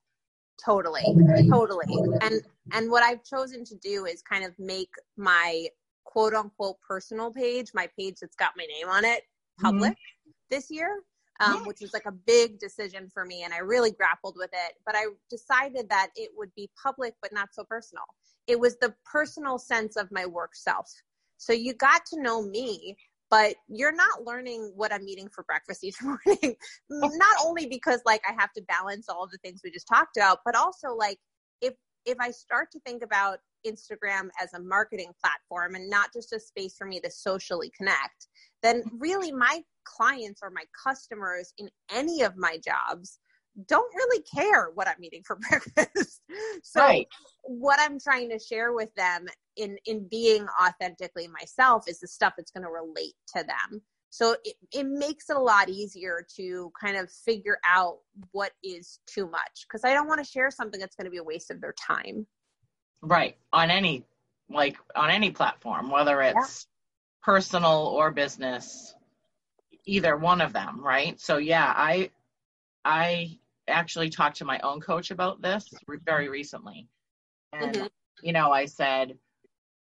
totally 0.65 1.03
totally 1.51 1.87
and 2.21 2.43
and 2.73 2.91
what 2.91 3.03
i've 3.03 3.23
chosen 3.25 3.65
to 3.65 3.75
do 3.77 4.05
is 4.05 4.23
kind 4.23 4.45
of 4.45 4.53
make 4.59 4.91
my 5.17 5.67
quote 6.05 6.35
unquote 6.35 6.77
personal 6.87 7.31
page 7.33 7.69
my 7.75 7.89
page 7.99 8.17
that's 8.21 8.37
got 8.37 8.53
my 8.57 8.67
name 8.67 8.89
on 8.89 9.05
it 9.05 9.23
public 9.61 9.93
mm-hmm. 9.93 10.31
this 10.51 10.71
year 10.71 11.01
um, 11.41 11.65
which 11.67 11.79
was 11.81 11.93
like 11.93 12.07
a 12.07 12.13
big 12.13 12.59
decision 12.59 13.09
for 13.13 13.25
me 13.25 13.43
and 13.43 13.53
i 13.53 13.59
really 13.59 13.91
grappled 13.91 14.35
with 14.37 14.51
it 14.53 14.75
but 14.87 14.95
i 14.95 15.07
decided 15.31 15.89
that 15.89 16.09
it 16.15 16.31
would 16.37 16.51
be 16.55 16.71
public 16.81 17.15
but 17.23 17.33
not 17.33 17.49
so 17.53 17.65
personal. 17.65 18.05
It 18.47 18.59
was 18.59 18.77
the 18.79 18.95
personal 19.11 19.59
sense 19.59 19.97
of 19.97 20.11
my 20.11 20.27
work 20.27 20.55
self. 20.55 20.91
So 21.37 21.53
you 21.53 21.75
got 21.75 22.05
to 22.07 22.21
know 22.21 22.43
me 22.43 22.97
but 23.31 23.55
you're 23.67 23.95
not 23.95 24.25
learning 24.25 24.71
what 24.77 24.93
i'm 24.93 25.09
eating 25.09 25.29
for 25.29 25.43
breakfast 25.45 25.83
each 25.83 26.01
morning 26.03 26.55
not 26.91 27.37
only 27.45 27.67
because 27.67 28.01
like 28.05 28.21
i 28.29 28.33
have 28.39 28.53
to 28.53 28.63
balance 28.63 29.09
all 29.09 29.25
of 29.25 29.31
the 29.31 29.39
things 29.39 29.63
we 29.65 29.71
just 29.71 29.89
talked 29.89 30.17
about 30.17 30.41
but 30.45 30.55
also 30.55 30.95
like 30.95 31.19
if 31.63 31.73
if 32.05 32.17
i 32.21 32.31
start 32.31 32.71
to 32.71 32.79
think 32.81 33.03
about 33.03 33.39
instagram 33.67 34.29
as 34.41 34.53
a 34.55 34.61
marketing 34.61 35.13
platform 35.21 35.75
and 35.75 35.89
not 35.89 36.13
just 36.13 36.33
a 36.33 36.41
space 36.41 36.77
for 36.77 36.87
me 36.87 37.01
to 37.01 37.11
socially 37.11 37.71
connect 37.77 38.29
then 38.63 38.83
really 38.99 39.33
my 39.33 39.63
clients 39.85 40.41
or 40.43 40.51
my 40.51 40.65
customers 40.83 41.53
in 41.59 41.69
any 41.91 42.23
of 42.23 42.37
my 42.37 42.59
jobs 42.65 43.19
don't 43.67 43.95
really 43.95 44.23
care 44.23 44.71
what 44.75 44.89
I'm 44.89 45.03
eating 45.03 45.23
for 45.25 45.39
breakfast. 45.49 46.23
so 46.63 46.81
right. 46.81 47.07
what 47.43 47.79
I'm 47.81 47.99
trying 48.01 48.31
to 48.31 48.39
share 48.39 48.73
with 48.73 48.93
them 48.95 49.27
in 49.57 49.77
in 49.87 50.09
being 50.11 50.47
authentically 50.63 51.29
myself 51.29 51.85
is 51.89 52.01
the 52.01 52.09
stuff 52.09 52.35
that's 52.37 52.51
going 52.51 52.65
to 52.65 52.71
relate 52.71 53.15
to 53.37 53.45
them. 53.45 53.83
So 54.11 54.37
it, 54.45 54.57
it 54.73 54.87
makes 54.87 55.31
it 55.31 55.37
a 55.37 55.41
lot 55.41 55.71
easier 55.71 56.27
to 56.37 56.71
kind 56.79 56.99
of 56.99 57.11
figure 57.11 57.59
out 57.67 57.99
what 58.33 58.53
is 58.63 58.99
too 59.07 59.27
much 59.31 59.67
because 59.67 59.85
I 59.85 59.95
don't 59.95 60.09
want 60.09 60.23
to 60.23 60.31
share 60.31 60.51
something 60.51 60.79
that's 60.79 60.97
going 60.97 61.07
to 61.07 61.11
be 61.11 61.17
a 61.17 61.25
waste 61.25 61.51
of 61.51 61.61
their 61.61 61.75
time. 61.81 62.27
Right. 63.03 63.37
On 63.53 63.71
any 63.71 64.05
like 64.49 64.77
on 64.95 65.11
any 65.11 65.31
platform, 65.31 65.91
whether 65.91 66.21
it's 66.23 66.67
yeah. 66.67 67.25
personal 67.25 67.87
or 67.87 68.11
business, 68.11 68.95
either 69.85 70.17
one 70.17 70.41
of 70.41 70.53
them, 70.53 70.83
right? 70.83 71.21
So 71.21 71.39
yeah, 71.39 71.73
I 71.77 72.11
I 72.85 73.39
actually 73.69 74.11
talked 74.11 74.37
to 74.39 74.45
my 74.45 74.59
own 74.61 74.81
coach 74.81 75.11
about 75.11 75.41
this 75.41 75.69
very 76.05 76.29
recently. 76.29 76.89
And, 77.53 77.77
Mhm. 77.77 77.91
you 78.23 78.33
know, 78.33 78.51
I 78.51 78.67
said, 78.67 79.19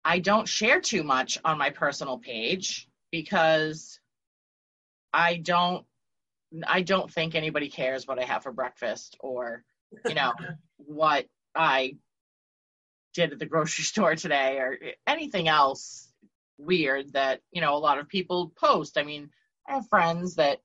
I 0.04 0.20
don't 0.20 0.46
share 0.48 0.80
too 0.80 1.02
much 1.02 1.38
on 1.44 1.58
my 1.58 1.70
personal 1.70 2.18
page 2.18 2.88
because 3.10 4.00
I 5.12 5.36
don't 5.38 5.86
I 6.66 6.82
don't 6.82 7.12
think 7.12 7.34
anybody 7.34 7.68
cares 7.68 8.06
what 8.06 8.18
I 8.18 8.25
have 8.25 8.44
for 8.44 8.52
breakfast 8.52 9.16
or, 9.20 9.64
you 10.06 10.14
know, 10.14 10.32
what 10.76 11.28
I 11.54 11.96
did 13.16 13.32
at 13.32 13.38
the 13.40 13.46
grocery 13.46 13.85
store 13.92 14.14
today 14.14 14.58
or 14.58 14.78
anything 15.06 15.49
else 15.49 16.12
weird 16.58 17.12
that, 17.14 17.40
you 17.50 17.61
know, 17.61 17.75
a 17.75 17.78
lot 17.78 17.99
of 17.99 18.08
people 18.08 18.52
post. 18.56 18.96
I 18.96 19.02
mean, 19.02 19.30
I 19.68 19.75
have 19.75 19.88
friends 19.88 20.37
that 20.37 20.61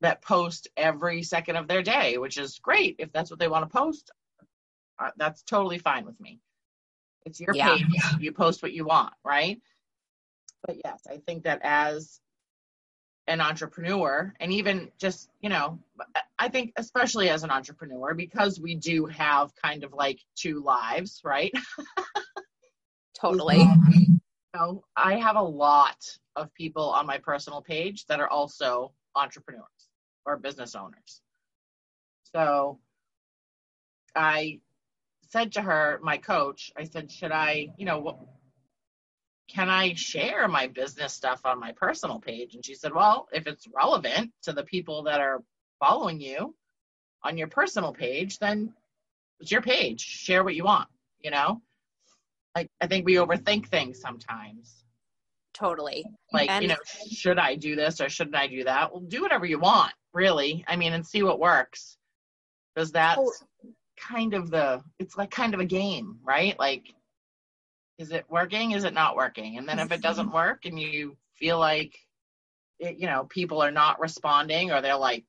that 0.00 0.20
post 0.20 0.66
every 0.76 1.22
second 1.22 1.54
of 1.54 1.68
their 1.68 1.82
day, 1.82 2.18
which 2.18 2.36
is 2.36 2.58
great 2.58 2.96
if 2.98 3.12
that's 3.12 3.30
what 3.30 3.38
they 3.38 3.46
want 3.46 3.70
to 3.70 3.78
post. 3.78 4.10
Uh, 4.98 5.10
that's 5.16 5.42
totally 5.44 5.78
fine 5.78 6.04
with 6.04 6.18
me. 6.20 6.40
It's 7.24 7.38
your 7.40 7.54
Yeah. 7.54 7.76
page. 7.76 8.02
You 8.18 8.32
post 8.32 8.62
what 8.62 8.72
you 8.72 8.84
want, 8.84 9.14
right? 9.24 9.60
But 10.66 10.80
yes, 10.84 11.02
I 11.08 11.18
think 11.18 11.44
that 11.44 11.60
as 11.62 12.20
an 13.26 13.40
entrepreneur 13.40 14.34
and 14.40 14.52
even 14.52 14.90
just, 14.98 15.30
you 15.40 15.48
know, 15.48 15.78
I 16.38 16.48
think 16.48 16.72
especially 16.76 17.28
as 17.28 17.44
an 17.44 17.50
entrepreneur 17.50 18.14
because 18.14 18.58
we 18.58 18.74
do 18.74 19.06
have 19.06 19.54
kind 19.54 19.84
of 19.84 19.92
like 19.92 20.20
two 20.34 20.60
lives, 20.60 21.20
right? 21.24 21.52
Totally. 23.20 23.58
You 23.58 24.18
know, 24.54 24.84
I 24.96 25.16
have 25.16 25.36
a 25.36 25.42
lot 25.42 25.96
of 26.34 26.52
people 26.54 26.90
on 26.90 27.06
my 27.06 27.18
personal 27.18 27.62
page 27.62 28.06
that 28.06 28.20
are 28.20 28.28
also 28.28 28.92
entrepreneurs 29.14 29.66
or 30.26 30.36
business 30.36 30.74
owners. 30.74 31.20
So 32.34 32.80
I 34.16 34.60
said 35.28 35.52
to 35.52 35.62
her, 35.62 36.00
my 36.02 36.18
coach, 36.18 36.72
I 36.76 36.84
said, 36.84 37.10
should 37.10 37.32
I, 37.32 37.68
you 37.76 37.86
know, 37.86 38.00
what, 38.00 38.18
can 39.52 39.68
I 39.68 39.94
share 39.94 40.48
my 40.48 40.66
business 40.66 41.12
stuff 41.12 41.42
on 41.44 41.60
my 41.60 41.72
personal 41.72 42.18
page? 42.18 42.54
And 42.54 42.64
she 42.64 42.74
said, 42.74 42.94
well, 42.94 43.28
if 43.32 43.46
it's 43.46 43.66
relevant 43.74 44.32
to 44.44 44.52
the 44.52 44.64
people 44.64 45.02
that 45.04 45.20
are 45.20 45.42
following 45.78 46.20
you 46.20 46.54
on 47.22 47.36
your 47.36 47.48
personal 47.48 47.92
page, 47.92 48.38
then 48.38 48.72
it's 49.40 49.50
your 49.50 49.60
page. 49.60 50.00
Share 50.00 50.42
what 50.42 50.54
you 50.54 50.64
want, 50.64 50.88
you 51.20 51.30
know? 51.30 51.60
Like, 52.56 52.68
I 52.80 52.86
think 52.86 53.04
we 53.04 53.14
overthink 53.16 53.66
things 53.68 54.00
sometimes. 54.00 54.84
Totally. 55.52 56.04
Like, 56.32 56.48
And- 56.50 56.62
you 56.62 56.68
know, 56.68 56.76
should 57.10 57.38
I 57.38 57.56
do 57.56 57.76
this 57.76 58.00
or 58.00 58.08
shouldn't 58.08 58.36
I 58.36 58.46
do 58.46 58.64
that? 58.64 58.90
Well, 58.90 59.02
do 59.02 59.20
whatever 59.20 59.44
you 59.44 59.58
want, 59.58 59.92
really. 60.14 60.64
I 60.66 60.76
mean, 60.76 60.94
and 60.94 61.06
see 61.06 61.22
what 61.22 61.38
works. 61.38 61.98
Because 62.74 62.90
that's 62.92 63.20
Oh. 63.20 63.68
kind 63.98 64.32
of 64.32 64.50
the, 64.50 64.82
it's 64.98 65.16
like 65.18 65.30
kind 65.30 65.52
of 65.52 65.60
a 65.60 65.66
game, 65.66 66.20
right? 66.22 66.58
Like, 66.58 66.94
is 67.98 68.10
it 68.12 68.24
working? 68.28 68.72
Is 68.72 68.84
it 68.84 68.94
not 68.94 69.16
working? 69.16 69.58
And 69.58 69.68
then 69.68 69.78
if 69.78 69.86
it 69.86 69.94
mm-hmm. 69.94 70.02
doesn't 70.02 70.32
work 70.32 70.64
and 70.64 70.78
you 70.78 71.16
feel 71.38 71.58
like, 71.58 71.96
it, 72.78 72.98
you 72.98 73.06
know, 73.06 73.24
people 73.24 73.62
are 73.62 73.70
not 73.70 74.00
responding 74.00 74.72
or 74.72 74.80
they're 74.80 74.96
like, 74.96 75.24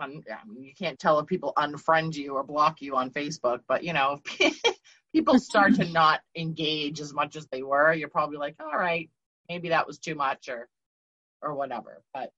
un, 0.00 0.22
I 0.30 0.46
mean, 0.46 0.64
you 0.64 0.74
can't 0.74 0.98
tell 0.98 1.18
if 1.18 1.26
people 1.26 1.52
unfriend 1.56 2.14
you 2.14 2.34
or 2.34 2.44
block 2.44 2.82
you 2.82 2.96
on 2.96 3.10
Facebook, 3.10 3.60
but 3.68 3.84
you 3.84 3.92
know, 3.92 4.20
if 4.40 4.60
people 5.12 5.38
start 5.38 5.74
to 5.76 5.84
not 5.92 6.20
engage 6.36 7.00
as 7.00 7.12
much 7.12 7.36
as 7.36 7.46
they 7.46 7.62
were, 7.62 7.92
you're 7.92 8.08
probably 8.08 8.36
like, 8.36 8.56
all 8.60 8.76
right, 8.78 9.10
maybe 9.48 9.70
that 9.70 9.86
was 9.86 9.98
too 9.98 10.14
much 10.14 10.48
or, 10.48 10.68
or 11.42 11.54
whatever. 11.54 12.02
But 12.12 12.30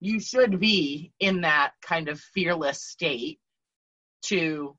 you 0.00 0.20
should 0.20 0.60
be 0.60 1.12
in 1.18 1.42
that 1.42 1.72
kind 1.82 2.08
of 2.08 2.20
fearless 2.20 2.82
state 2.82 3.40
to 4.22 4.76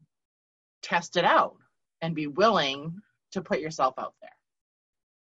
test 0.81 1.17
it 1.17 1.25
out 1.25 1.55
and 2.01 2.15
be 2.15 2.27
willing 2.27 3.01
to 3.31 3.41
put 3.41 3.59
yourself 3.59 3.95
out 3.97 4.13
there. 4.21 4.31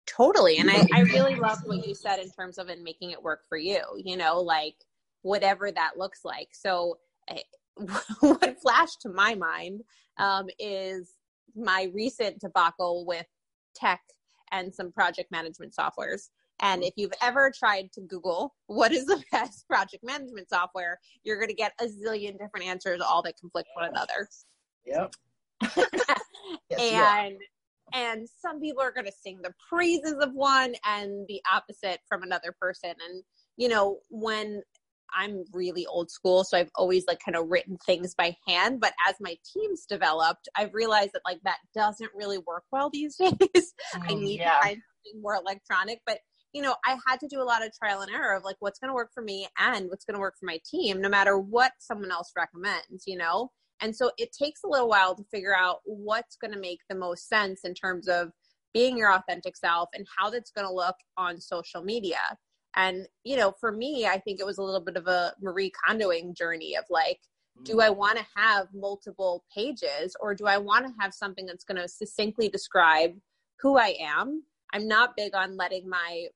Totally. 0.07 0.59
And 0.59 0.71
I, 0.71 0.87
I 0.93 1.01
really 1.01 1.35
love 1.37 1.59
what 1.65 1.87
you 1.87 1.95
said 1.95 2.19
in 2.19 2.31
terms 2.31 2.59
of 2.59 2.69
in 2.69 2.83
making 2.83 3.11
it 3.11 3.23
work 3.23 3.41
for 3.49 3.59
you, 3.59 3.81
you 4.03 4.17
know, 4.17 4.41
like 4.41 4.77
whatever 5.23 5.71
that 5.71 5.99
looks 5.99 6.25
like. 6.25 6.49
So, 6.53 6.99
I, 7.29 7.43
what 8.21 8.61
flashed 8.61 9.03
to 9.03 9.11
my 9.11 9.35
mind 9.35 9.83
um, 10.19 10.47
is 10.59 11.13
my 11.55 11.91
recent 11.95 12.41
debacle 12.41 13.05
with 13.07 13.27
tech 13.75 14.01
and 14.53 14.75
some 14.75 14.93
project 14.93 15.31
management 15.31 15.75
softwares. 15.75 16.29
And 16.61 16.83
if 16.83 16.95
you've 16.97 17.13
ever 17.21 17.53
tried 17.57 17.93
to 17.93 18.01
Google 18.01 18.55
what 18.67 18.93
is 18.93 19.05
the 19.05 19.23
best 19.33 19.67
project 19.69 20.03
management 20.05 20.49
software, 20.49 20.99
you're 21.23 21.37
going 21.37 21.49
to 21.49 21.55
get 21.55 21.73
a 21.81 21.87
zillion 21.87 22.39
different 22.39 22.67
answers, 22.67 23.01
all 23.01 23.23
that 23.23 23.39
conflict 23.39 23.69
one 23.75 23.91
another. 23.91 24.29
Yep. 24.87 25.15
and 26.79 27.37
and 27.93 28.29
some 28.41 28.61
people 28.61 28.83
are 28.83 28.93
going 28.93 29.07
to 29.07 29.13
sing 29.13 29.41
the 29.43 29.53
praises 29.69 30.15
of 30.21 30.33
one 30.35 30.75
and 30.85 31.27
the 31.29 31.41
opposite 31.53 32.01
from 32.09 32.23
another 32.23 32.55
person. 32.61 32.91
And 33.09 33.23
you 33.57 33.69
know 33.69 33.99
when 34.11 34.63
i'm 35.17 35.45
really 35.53 35.87
old 35.87 36.11
school 36.11 36.45
so 36.45 36.57
i've 36.59 36.71
always 36.75 37.05
like 37.07 37.21
kind 37.25 37.37
of 37.37 37.49
written 37.49 37.77
things 37.87 38.15
by 38.15 38.37
hand 38.47 38.81
but 38.81 38.93
as 39.09 39.15
my 39.21 39.37
teams 39.53 39.87
developed 39.87 40.49
i've 40.57 40.75
realized 40.75 41.11
that 41.13 41.23
like 41.25 41.41
that 41.45 41.59
doesn't 41.75 42.11
really 42.15 42.39
work 42.39 42.65
well 42.73 42.91
these 42.91 43.17
days. 43.21 43.75
I 44.09 44.13
Mm, 44.13 44.23
need 44.23 44.39
yeah. 44.39 44.55
to 44.59 44.61
find 44.67 44.83
something 44.83 45.23
more 45.23 45.37
electronic 45.37 46.01
but 46.07 46.19
you 46.53 46.63
know 46.63 46.75
i 46.85 46.97
had 47.07 47.21
to 47.21 47.29
do 47.29 47.41
a 47.41 47.45
lot 47.45 47.65
of 47.65 47.73
trial 47.73 48.01
and 48.01 48.11
error 48.13 48.37
of 48.37 48.45
like 48.45 48.57
what's 48.61 48.79
going 48.79 48.91
to 48.91 48.95
work 48.95 49.11
for 49.15 49.23
me 49.23 49.47
and 49.59 49.89
what's 49.89 50.05
going 50.05 50.15
to 50.15 50.21
work 50.21 50.35
for 50.39 50.47
my 50.47 50.59
team 50.69 51.01
no 51.01 51.09
matter 51.09 51.39
what 51.39 51.73
someone 51.79 52.11
else 52.11 52.33
recommends 52.37 53.05
you 53.07 53.17
know 53.17 53.51
and 53.81 53.95
so 53.95 54.11
it 54.19 54.33
takes 54.33 54.63
a 54.65 54.69
little 54.69 54.89
while 54.89 55.15
to 55.15 55.25
figure 55.25 55.57
out 55.57 55.81
what's 55.85 56.37
going 56.37 56.53
to 56.53 56.59
make 56.59 56.81
the 56.89 56.97
most 56.97 57.29
sense 57.29 57.61
in 57.65 57.75
terms 57.75 58.09
of 58.09 58.31
being 58.73 58.97
your 58.97 59.13
authentic 59.13 59.57
self 59.57 59.89
and 59.95 60.07
how 60.19 60.31
that's 60.31 60.51
going 60.51 60.67
to 60.67 60.73
look 60.73 60.97
on 61.17 61.41
social 61.41 61.83
media. 61.83 62.19
And, 62.75 63.07
you 63.25 63.37
know, 63.37 63.55
for 63.59 63.73
me, 63.73 64.07
I 64.07 64.19
think 64.19 64.39
it 64.39 64.47
was 64.47 64.59
a 64.59 64.63
little 64.63 64.81
bit 64.81 64.97
of 64.97 65.07
a 65.07 65.33
Marie 65.41 65.73
Kondoing 65.89 66.37
journey 66.37 66.77
of 66.77 66.85
like, 66.91 67.19
do 67.63 67.77
mm. 67.77 67.83
I 67.83 67.91
want 67.91 68.19
to 68.19 68.27
have 68.37 68.69
multiple 68.75 69.45
pages 69.55 70.15
or 70.21 70.35
do 70.35 70.47
I 70.47 70.59
want 70.59 70.87
to 70.87 70.93
have 71.01 71.15
something 71.15 71.47
that's 71.47 71.65
going 71.65 71.81
to 71.81 71.89
succinctly 71.89 72.51
describe 72.51 73.13
who 73.61 73.79
I 73.79 73.95
am? 73.99 74.43
I'm 74.75 74.87
not 74.87 75.17
big 75.17 75.35
on 75.35 75.57
letting 75.57 75.89
my 75.89 76.27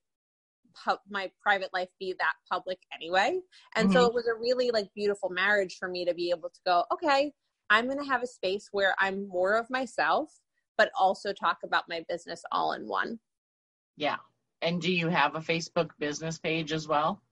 pub, 0.75 0.99
my 1.09 1.31
private 1.43 1.71
life 1.73 1.89
be 1.99 2.15
that 2.19 2.35
public 2.51 2.79
anyway. 2.95 3.39
And 3.77 3.93
so 3.93 4.01
mm-hmm. 4.01 4.09
it 4.09 4.15
was 4.15 4.27
a 4.27 4.39
really 4.39 4.71
like 4.71 4.89
beautiful 4.95 5.31
marriage 5.31 5.77
for 5.79 5.89
me 5.89 6.05
to 6.05 6.15
be 6.15 6.31
able 6.31 6.49
to 6.51 6.61
go, 6.67 6.85
okay, 6.93 7.33
I'm 7.69 7.87
going 7.87 7.99
to 7.99 8.11
have 8.11 8.23
a 8.23 8.27
space 8.27 8.69
where 8.73 8.95
I'm 8.99 9.29
more 9.29 9.57
of 9.57 9.71
myself, 9.71 10.31
but 10.77 10.91
also 10.99 11.33
talk 11.33 11.59
about 11.65 11.89
my 11.89 12.05
business 12.09 12.43
all 12.51 12.73
in 12.73 12.89
one. 12.89 13.21
Yeah. 13.97 14.17
And 14.63 14.81
do 14.81 14.93
you 14.93 15.09
have 15.09 15.37
a 15.37 15.41
Facebook 15.41 15.91
business 15.99 16.39
page 16.39 16.73
as 16.73 16.87
well? 16.87 17.23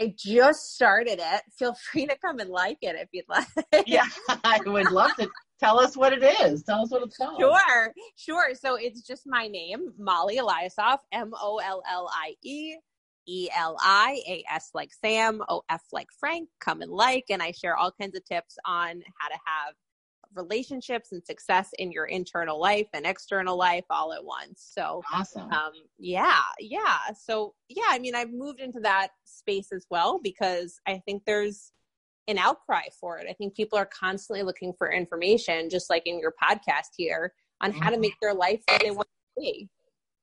I 0.00 0.14
just 0.16 0.74
started 0.74 1.20
it. 1.20 1.42
Feel 1.56 1.74
free 1.74 2.06
to 2.06 2.16
come 2.18 2.40
and 2.40 2.50
like 2.50 2.78
it 2.82 2.96
if 2.96 3.08
you'd 3.12 3.28
like. 3.28 3.86
Yeah, 3.86 4.06
I 4.44 4.60
would 4.64 4.90
love 4.90 5.14
to. 5.16 5.28
Tell 5.64 5.80
us 5.80 5.96
what 5.96 6.12
it 6.12 6.22
is. 6.42 6.62
Tell 6.62 6.82
us 6.82 6.90
what 6.90 7.02
it's 7.02 7.16
called. 7.16 7.40
Sure, 7.40 7.94
sure. 8.16 8.54
So 8.54 8.74
it's 8.74 9.00
just 9.00 9.22
my 9.26 9.46
name, 9.48 9.94
Mollie 9.98 10.36
Eliasof, 10.36 10.98
M 11.10 11.32
O 11.40 11.58
L 11.58 11.82
L 11.90 12.10
I 12.12 12.34
E 12.42 12.76
E 13.26 13.48
L 13.56 13.76
I 13.80 14.20
A 14.28 14.44
S 14.52 14.70
like 14.74 14.90
Sam, 14.92 15.40
O 15.48 15.62
F 15.70 15.82
like 15.90 16.08
Frank. 16.20 16.50
Come 16.60 16.82
and 16.82 16.90
like, 16.92 17.24
and 17.30 17.42
I 17.42 17.52
share 17.52 17.78
all 17.78 17.90
kinds 17.98 18.14
of 18.14 18.24
tips 18.26 18.58
on 18.66 19.02
how 19.18 19.28
to 19.28 19.38
have 19.46 19.74
relationships 20.34 21.12
and 21.12 21.24
success 21.24 21.70
in 21.78 21.92
your 21.92 22.06
internal 22.06 22.60
life 22.60 22.88
and 22.92 23.06
external 23.06 23.56
life 23.56 23.84
all 23.88 24.12
at 24.12 24.22
once. 24.22 24.68
So 24.74 25.00
Awesome. 25.12 25.50
um 25.52 25.72
yeah 25.98 26.40
yeah 26.58 26.98
so 27.16 27.54
yeah 27.68 27.84
i 27.90 28.00
mean 28.00 28.16
i've 28.16 28.32
moved 28.32 28.58
into 28.58 28.80
that 28.80 29.08
space 29.24 29.70
as 29.72 29.86
well 29.90 30.18
because 30.20 30.80
i 30.88 31.00
think 31.06 31.22
there's 31.24 31.70
an 32.28 32.38
outcry 32.38 32.82
for 33.00 33.18
it 33.18 33.26
i 33.28 33.32
think 33.32 33.54
people 33.54 33.78
are 33.78 33.86
constantly 33.86 34.42
looking 34.42 34.72
for 34.72 34.90
information 34.90 35.68
just 35.68 35.90
like 35.90 36.02
in 36.06 36.18
your 36.18 36.32
podcast 36.42 36.90
here 36.96 37.32
on 37.60 37.70
how 37.72 37.90
to 37.90 37.96
Mhm. 37.96 38.00
make 38.00 38.14
their 38.20 38.34
life 38.34 38.62
what 38.68 38.80
they 38.80 38.90
want 38.90 39.08
to 39.36 39.40
be 39.40 39.68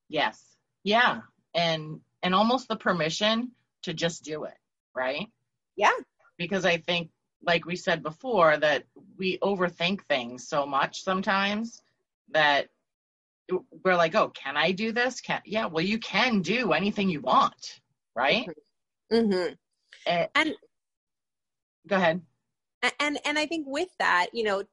yes. 0.09 0.57
Yeah. 0.83 1.21
And 1.53 2.01
and 2.23 2.33
almost 2.35 2.67
the 2.67 2.75
permission 2.75 3.51
to 3.83 3.93
just 3.93 4.23
do 4.23 4.43
it, 4.45 4.57
right? 4.95 5.27
yeah 5.77 5.91
Because 6.37 6.65
I 6.65 6.77
think, 6.77 7.09
like 7.43 7.65
we 7.65 7.75
said 7.75 8.03
before, 8.03 8.57
that 8.57 8.83
we 9.17 9.37
overthink 9.39 10.01
things 10.05 10.47
so 10.47 10.65
much 10.65 11.03
sometimes 11.03 11.81
that 12.29 12.69
we're 13.83 13.95
like, 13.95 14.15
oh, 14.15 14.29
can 14.29 14.55
I 14.57 14.71
do 14.71 14.91
this? 14.91 15.21
Can 15.21 15.41
yeah, 15.45 15.65
well, 15.67 15.83
you 15.83 15.99
can 15.99 16.41
do 16.41 16.73
anything 16.73 17.09
you 17.09 17.21
want, 17.21 17.79
right? 18.15 18.47
mm-hmm. 19.11 19.53
Eh, 20.07 20.27
And- 20.35 20.55
go 21.87 21.95
ahead. 21.95 22.21
and 22.99 23.19
and 23.25 23.37
i 23.37 23.45
think 23.45 23.65
with 23.67 23.89
that 23.99 24.27
you 24.33 24.43
know 24.43 24.63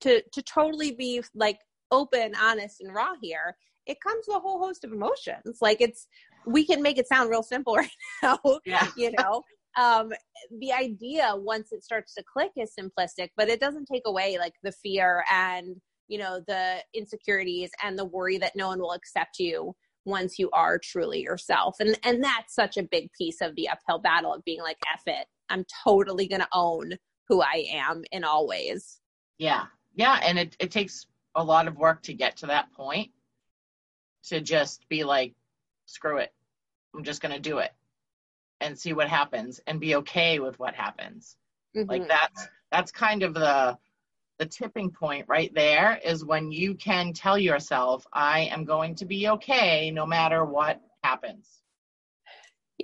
to 0.00 0.22
to 0.32 0.42
totally 0.42 0.92
be 0.92 1.22
like 1.34 1.58
open 1.90 2.32
honest 2.40 2.80
and 2.80 2.94
raw 2.94 3.12
here 3.22 3.56
it 3.86 3.98
comes 4.00 4.24
with 4.26 4.36
a 4.36 4.40
whole 4.40 4.58
host 4.58 4.84
of 4.84 4.92
emotions 4.92 5.58
like 5.60 5.80
it's 5.80 6.06
we 6.46 6.64
can 6.64 6.82
make 6.82 6.98
it 6.98 7.08
sound 7.08 7.30
real 7.30 7.42
simple 7.42 7.74
right 7.76 7.90
now 8.22 8.38
Yeah. 8.64 8.88
you 8.96 9.12
know 9.12 9.42
um, 9.76 10.10
the 10.58 10.72
idea 10.72 11.32
once 11.36 11.70
it 11.70 11.84
starts 11.84 12.14
to 12.14 12.24
click 12.24 12.50
is 12.56 12.72
simplistic, 12.78 13.28
but 13.36 13.48
it 13.48 13.60
doesn't 13.60 13.84
take 13.84 14.04
away 14.06 14.38
like 14.38 14.54
the 14.62 14.72
fear 14.72 15.22
and 15.30 15.76
you 16.08 16.18
know 16.18 16.40
the 16.46 16.78
insecurities 16.94 17.70
and 17.82 17.98
the 17.98 18.04
worry 18.04 18.38
that 18.38 18.56
no 18.56 18.68
one 18.68 18.80
will 18.80 18.92
accept 18.92 19.38
you 19.38 19.74
once 20.06 20.38
you 20.38 20.48
are 20.52 20.78
truly 20.78 21.20
yourself. 21.20 21.76
And 21.80 21.98
and 22.02 22.24
that's 22.24 22.54
such 22.54 22.76
a 22.76 22.82
big 22.82 23.12
piece 23.12 23.40
of 23.42 23.54
the 23.56 23.68
uphill 23.68 23.98
battle 23.98 24.32
of 24.32 24.44
being 24.44 24.62
like, 24.62 24.78
F 24.92 25.02
it. 25.06 25.26
I'm 25.50 25.66
totally 25.84 26.26
gonna 26.26 26.48
own 26.52 26.94
who 27.28 27.42
I 27.42 27.66
am 27.70 28.04
in 28.12 28.24
all 28.24 28.46
ways. 28.46 29.00
Yeah. 29.38 29.64
Yeah. 29.94 30.20
And 30.22 30.38
it, 30.38 30.56
it 30.58 30.70
takes 30.70 31.06
a 31.34 31.44
lot 31.44 31.68
of 31.68 31.76
work 31.76 32.02
to 32.02 32.14
get 32.14 32.36
to 32.38 32.46
that 32.46 32.72
point 32.72 33.10
to 34.24 34.40
just 34.40 34.88
be 34.88 35.04
like, 35.04 35.34
screw 35.86 36.18
it. 36.18 36.32
I'm 36.94 37.04
just 37.04 37.20
gonna 37.20 37.40
do 37.40 37.58
it 37.58 37.72
and 38.60 38.78
see 38.78 38.92
what 38.92 39.08
happens 39.08 39.60
and 39.66 39.80
be 39.80 39.96
okay 39.96 40.38
with 40.38 40.58
what 40.58 40.74
happens. 40.74 41.36
Mm-hmm. 41.76 41.90
Like 41.90 42.08
that's 42.08 42.48
that's 42.70 42.92
kind 42.92 43.22
of 43.22 43.34
the 43.34 43.76
the 44.38 44.46
tipping 44.46 44.90
point 44.90 45.24
right 45.28 45.52
there 45.54 45.98
is 46.04 46.24
when 46.24 46.52
you 46.52 46.74
can 46.74 47.12
tell 47.12 47.38
yourself, 47.38 48.06
I 48.12 48.40
am 48.52 48.64
going 48.64 48.94
to 48.96 49.04
be 49.04 49.28
okay 49.28 49.90
no 49.90 50.06
matter 50.06 50.44
what 50.44 50.80
happens. 51.02 51.62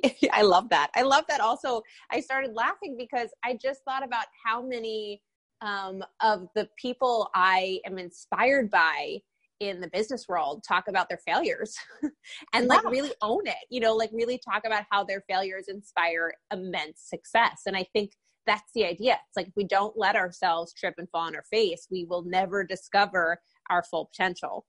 I 0.32 0.42
love 0.42 0.68
that. 0.70 0.90
I 0.94 1.02
love 1.02 1.24
that 1.28 1.40
also. 1.40 1.82
I 2.10 2.20
started 2.20 2.54
laughing 2.54 2.96
because 2.96 3.28
I 3.44 3.58
just 3.60 3.82
thought 3.84 4.04
about 4.04 4.26
how 4.44 4.62
many 4.62 5.20
um, 5.60 6.02
of 6.20 6.48
the 6.54 6.68
people 6.76 7.30
I 7.34 7.80
am 7.86 7.98
inspired 7.98 8.70
by 8.70 9.18
in 9.60 9.80
the 9.80 9.88
business 9.88 10.26
world 10.28 10.64
talk 10.66 10.88
about 10.88 11.08
their 11.08 11.20
failures 11.24 11.76
and 12.52 12.66
like 12.66 12.84
really 12.84 13.12
own 13.22 13.46
it, 13.46 13.54
you 13.70 13.80
know, 13.80 13.94
like 13.94 14.10
really 14.12 14.38
talk 14.38 14.64
about 14.66 14.84
how 14.90 15.04
their 15.04 15.22
failures 15.28 15.66
inspire 15.68 16.32
immense 16.52 17.02
success. 17.04 17.62
And 17.66 17.76
I 17.76 17.86
think 17.92 18.12
that's 18.46 18.72
the 18.74 18.84
idea. 18.84 19.18
It's 19.28 19.36
like 19.36 19.48
if 19.48 19.56
we 19.56 19.64
don't 19.64 19.96
let 19.96 20.16
ourselves 20.16 20.72
trip 20.72 20.94
and 20.98 21.08
fall 21.10 21.26
on 21.26 21.36
our 21.36 21.44
face, 21.44 21.86
we 21.90 22.04
will 22.04 22.22
never 22.24 22.64
discover 22.64 23.40
our 23.70 23.82
full 23.82 24.06
potential. 24.06 24.66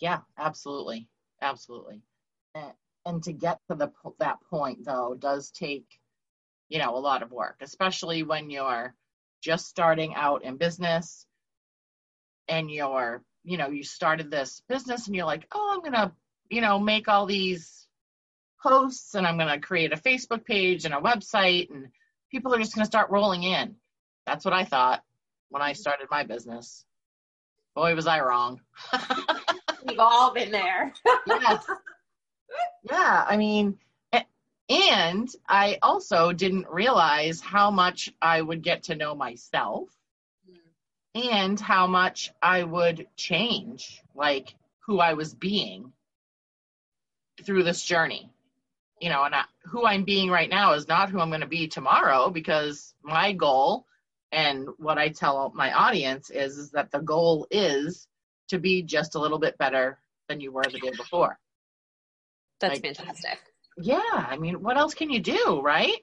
Yeah, 0.00 0.20
absolutely. 0.38 1.08
Absolutely. 1.42 2.02
And, 2.54 2.72
to 3.24 3.32
get 3.32 3.58
to 3.68 3.74
the 3.74 3.90
that 4.20 4.36
point 4.48 4.84
though 4.84 5.16
does 5.18 5.50
take 5.50 5.86
you 6.68 6.78
know 6.78 6.96
a 6.96 7.00
lot 7.00 7.24
of 7.24 7.32
work, 7.32 7.56
especially 7.60 8.22
when 8.22 8.50
you're 8.50 8.94
just 9.42 9.66
starting 9.66 10.14
out 10.14 10.44
in 10.44 10.56
business 10.56 11.26
and 12.46 12.70
you're 12.70 13.24
you 13.42 13.56
know 13.56 13.68
you 13.68 13.82
started 13.82 14.30
this 14.30 14.62
business 14.68 15.06
and 15.06 15.16
you're 15.16 15.26
like, 15.26 15.46
"Oh, 15.52 15.72
I'm 15.72 15.80
going 15.80 16.08
to, 16.08 16.12
you 16.50 16.60
know, 16.60 16.78
make 16.78 17.08
all 17.08 17.26
these 17.26 17.88
posts 18.62 19.14
and 19.14 19.26
I'm 19.26 19.38
going 19.38 19.48
to 19.48 19.66
create 19.66 19.92
a 19.92 19.96
Facebook 19.96 20.44
page 20.44 20.84
and 20.84 20.94
a 20.94 20.98
website 20.98 21.70
and 21.70 21.88
people 22.30 22.54
are 22.54 22.58
just 22.58 22.74
going 22.74 22.82
to 22.84 22.90
start 22.90 23.10
rolling 23.10 23.42
in. 23.42 23.76
That's 24.26 24.44
what 24.44 24.54
I 24.54 24.64
thought 24.64 25.02
when 25.48 25.62
I 25.62 25.72
started 25.72 26.08
my 26.10 26.24
business. 26.24 26.84
Boy, 27.74 27.94
was 27.94 28.06
I 28.06 28.20
wrong. 28.20 28.60
We've 29.86 29.98
all 29.98 30.32
been 30.32 30.50
there. 30.50 30.92
yes. 31.26 31.64
Yeah, 32.90 33.24
I 33.28 33.36
mean, 33.36 33.78
and 34.70 35.28
I 35.48 35.78
also 35.82 36.32
didn't 36.32 36.68
realize 36.70 37.40
how 37.40 37.70
much 37.70 38.12
I 38.22 38.40
would 38.40 38.62
get 38.62 38.84
to 38.84 38.94
know 38.94 39.14
myself 39.14 39.88
hmm. 40.48 41.20
and 41.20 41.58
how 41.58 41.86
much 41.86 42.30
I 42.40 42.62
would 42.62 43.06
change, 43.16 44.02
like 44.14 44.54
who 44.80 44.98
I 45.00 45.14
was 45.14 45.34
being 45.34 45.92
through 47.44 47.64
this 47.64 47.82
journey 47.82 48.30
you 49.00 49.08
know, 49.08 49.24
and 49.24 49.34
I, 49.34 49.44
who 49.64 49.86
I'm 49.86 50.04
being 50.04 50.30
right 50.30 50.48
now 50.48 50.74
is 50.74 50.86
not 50.86 51.08
who 51.08 51.20
I'm 51.20 51.30
going 51.30 51.40
to 51.40 51.46
be 51.46 51.66
tomorrow 51.66 52.30
because 52.30 52.94
my 53.02 53.32
goal 53.32 53.86
and 54.30 54.68
what 54.78 54.98
I 54.98 55.08
tell 55.08 55.50
my 55.54 55.72
audience 55.72 56.30
is, 56.30 56.58
is 56.58 56.70
that 56.72 56.90
the 56.90 57.00
goal 57.00 57.46
is 57.50 58.06
to 58.48 58.58
be 58.58 58.82
just 58.82 59.14
a 59.14 59.18
little 59.18 59.38
bit 59.38 59.56
better 59.58 59.98
than 60.28 60.40
you 60.40 60.52
were 60.52 60.64
the 60.64 60.78
day 60.78 60.92
before. 60.96 61.38
That's 62.60 62.74
like, 62.74 62.82
fantastic. 62.82 63.38
Yeah, 63.78 64.02
I 64.12 64.36
mean, 64.36 64.62
what 64.62 64.76
else 64.76 64.94
can 64.94 65.10
you 65.10 65.20
do, 65.20 65.60
right? 65.64 65.96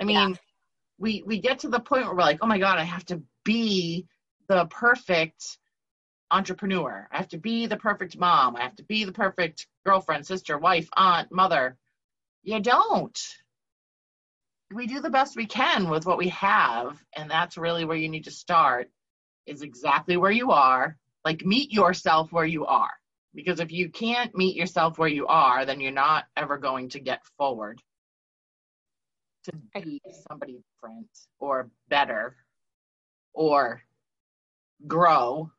I 0.00 0.04
mean, 0.04 0.30
yeah. 0.30 0.36
we 0.98 1.22
we 1.24 1.38
get 1.38 1.60
to 1.60 1.68
the 1.68 1.78
point 1.78 2.04
where 2.04 2.14
we're 2.14 2.20
like, 2.20 2.38
"Oh 2.42 2.46
my 2.46 2.58
god, 2.58 2.78
I 2.78 2.84
have 2.84 3.04
to 3.06 3.22
be 3.44 4.06
the 4.48 4.66
perfect 4.66 5.58
entrepreneur. 6.30 7.06
I 7.12 7.16
have 7.18 7.28
to 7.28 7.38
be 7.38 7.66
the 7.66 7.76
perfect 7.76 8.18
mom. 8.18 8.56
I 8.56 8.62
have 8.62 8.76
to 8.76 8.82
be 8.82 9.04
the 9.04 9.12
perfect 9.12 9.66
girlfriend, 9.86 10.26
sister, 10.26 10.58
wife, 10.58 10.88
aunt, 10.96 11.30
mother." 11.30 11.78
You 12.42 12.60
don't. 12.60 13.18
We 14.72 14.86
do 14.86 15.00
the 15.00 15.10
best 15.10 15.36
we 15.36 15.46
can 15.46 15.90
with 15.90 16.06
what 16.06 16.18
we 16.18 16.28
have, 16.28 16.96
and 17.16 17.30
that's 17.30 17.58
really 17.58 17.84
where 17.84 17.96
you 17.96 18.08
need 18.08 18.24
to 18.24 18.30
start. 18.30 18.90
Is 19.46 19.62
exactly 19.62 20.16
where 20.16 20.30
you 20.30 20.52
are. 20.52 20.96
Like 21.24 21.44
meet 21.44 21.72
yourself 21.72 22.32
where 22.32 22.44
you 22.44 22.66
are. 22.66 22.90
Because 23.34 23.60
if 23.60 23.72
you 23.72 23.90
can't 23.90 24.34
meet 24.36 24.56
yourself 24.56 24.98
where 24.98 25.08
you 25.08 25.26
are, 25.26 25.64
then 25.64 25.80
you're 25.80 25.92
not 25.92 26.24
ever 26.36 26.58
going 26.58 26.90
to 26.90 27.00
get 27.00 27.24
forward 27.36 27.80
to 29.44 29.52
be 29.80 30.00
somebody 30.28 30.60
different 30.74 31.08
or 31.38 31.70
better 31.88 32.36
or 33.32 33.82
grow 34.86 35.50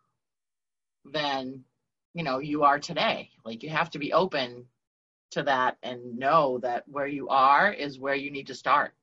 than 1.05 1.63
you 2.13 2.23
know 2.23 2.39
you 2.39 2.63
are 2.63 2.79
today 2.79 3.29
like 3.45 3.63
you 3.63 3.69
have 3.69 3.89
to 3.89 3.99
be 3.99 4.13
open 4.13 4.65
to 5.31 5.43
that 5.43 5.77
and 5.83 6.17
know 6.17 6.59
that 6.59 6.83
where 6.87 7.07
you 7.07 7.27
are 7.29 7.71
is 7.71 7.99
where 7.99 8.15
you 8.15 8.31
need 8.31 8.47
to 8.47 8.55
start. 8.55 8.93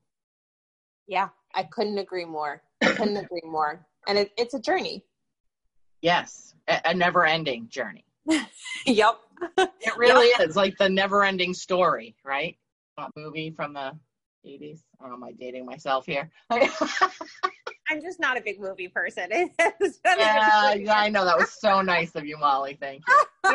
Yeah, 1.06 1.28
I 1.54 1.64
couldn't 1.64 1.98
agree 1.98 2.24
more. 2.24 2.62
I 2.82 2.92
couldn't 2.92 3.16
agree 3.24 3.42
more. 3.44 3.84
And 4.06 4.18
it, 4.18 4.32
it's 4.36 4.54
a 4.54 4.60
journey. 4.60 5.04
Yes, 6.02 6.54
a, 6.68 6.80
a 6.86 6.94
never 6.94 7.26
ending 7.26 7.68
journey. 7.68 8.04
yep. 8.86 9.18
it 9.56 9.96
really 9.96 10.30
yep. 10.38 10.48
is 10.48 10.56
like 10.56 10.76
the 10.78 10.88
never 10.88 11.24
ending 11.24 11.54
story, 11.54 12.14
right? 12.24 12.56
That 12.96 13.10
movie 13.16 13.50
from 13.50 13.72
the 13.72 13.92
80s. 14.46 14.80
Or 15.00 15.12
am 15.12 15.24
I 15.24 15.32
dating 15.32 15.66
myself 15.66 16.06
here? 16.06 16.30
I'm 17.90 18.02
just 18.02 18.20
not 18.20 18.36
a 18.36 18.40
big 18.40 18.60
movie 18.60 18.88
person. 18.88 19.28
yeah, 19.58 20.74
yeah, 20.74 20.98
I 20.98 21.08
know. 21.08 21.24
That 21.24 21.38
was 21.38 21.50
so 21.50 21.80
nice 21.80 22.14
of 22.14 22.26
you, 22.26 22.36
Mollie. 22.36 22.76
Thank 22.80 23.02
you. 23.08 23.24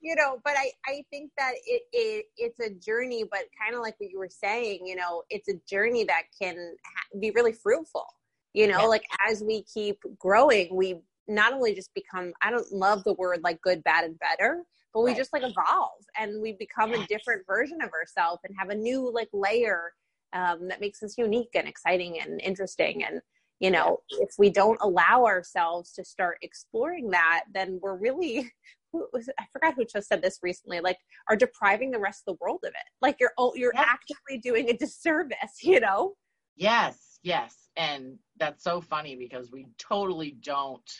you 0.00 0.14
know, 0.14 0.38
but 0.44 0.54
I, 0.56 0.70
I 0.86 1.04
think 1.10 1.32
that 1.38 1.52
it, 1.66 1.82
it 1.92 2.26
it's 2.36 2.60
a 2.60 2.70
journey, 2.70 3.24
but 3.28 3.42
kind 3.60 3.74
of 3.74 3.80
like 3.80 3.98
what 3.98 4.10
you 4.10 4.18
were 4.18 4.30
saying, 4.30 4.86
you 4.86 4.94
know, 4.94 5.22
it's 5.30 5.48
a 5.48 5.54
journey 5.68 6.04
that 6.04 6.22
can 6.40 6.56
ha- 6.56 7.18
be 7.20 7.30
really 7.32 7.52
fruitful. 7.52 8.06
You 8.54 8.68
know, 8.68 8.82
yeah. 8.82 8.86
like 8.86 9.04
as 9.28 9.42
we 9.42 9.64
keep 9.64 9.98
growing, 10.18 10.68
we 10.76 11.00
not 11.26 11.52
only 11.52 11.74
just 11.74 11.92
become, 11.94 12.32
I 12.42 12.50
don't 12.50 12.70
love 12.72 13.02
the 13.04 13.14
word 13.14 13.40
like 13.42 13.60
good, 13.62 13.82
bad, 13.82 14.04
and 14.04 14.18
better, 14.18 14.62
but 14.92 15.02
we 15.02 15.10
right. 15.10 15.16
just 15.16 15.32
like 15.32 15.42
evolve 15.42 16.04
and 16.18 16.42
we 16.42 16.52
become 16.52 16.90
yes. 16.90 17.04
a 17.04 17.06
different 17.06 17.46
version 17.46 17.80
of 17.82 17.90
ourselves 17.92 18.40
and 18.44 18.54
have 18.58 18.68
a 18.68 18.74
new 18.74 19.10
like 19.12 19.28
layer 19.32 19.92
um, 20.32 20.68
that 20.68 20.80
makes 20.80 21.02
us 21.02 21.18
unique 21.18 21.50
and 21.54 21.68
exciting 21.68 22.20
and 22.20 22.40
interesting. 22.40 23.04
And, 23.04 23.20
you 23.60 23.70
know, 23.70 23.98
if 24.08 24.30
we 24.38 24.50
don't 24.50 24.78
allow 24.80 25.24
ourselves 25.24 25.92
to 25.92 26.04
start 26.04 26.38
exploring 26.42 27.10
that, 27.10 27.44
then 27.52 27.78
we're 27.82 27.96
really, 27.96 28.50
I 28.94 29.44
forgot 29.52 29.74
who 29.74 29.84
just 29.84 30.08
said 30.08 30.22
this 30.22 30.38
recently, 30.42 30.80
like 30.80 30.98
are 31.28 31.36
depriving 31.36 31.90
the 31.90 31.98
rest 31.98 32.22
of 32.26 32.34
the 32.34 32.44
world 32.44 32.60
of 32.64 32.70
it. 32.70 32.90
Like 33.00 33.16
you're, 33.20 33.32
you're 33.54 33.72
yep. 33.74 33.86
actively 33.86 34.38
doing 34.38 34.70
a 34.70 34.76
disservice, 34.76 35.36
you 35.62 35.80
know? 35.80 36.14
Yes, 36.56 37.18
yes. 37.22 37.56
And 37.76 38.18
that's 38.38 38.64
so 38.64 38.80
funny 38.80 39.16
because 39.16 39.50
we 39.50 39.66
totally 39.78 40.36
don't 40.40 40.90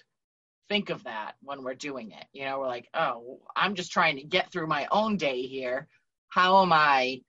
think 0.69 0.89
of 0.89 1.05
that 1.05 1.33
when 1.43 1.63
we're 1.63 1.75
doing 1.75 2.13
it. 2.13 2.25
You 2.33 2.45
know, 2.47 2.61
we're 2.61 2.69
like, 2.69 2.89
oh, 2.95 3.41
I'm 3.57 3.75
just 3.75 3.93
trying 3.93 4.17
to 4.17 4.25
get 4.25 4.51
through 4.51 4.69
my 4.69 4.87
own 4.91 5.17
day 5.17 5.43
here. 5.43 5.89
How 6.29 6.63
am 6.63 6.73
I 6.73 7.21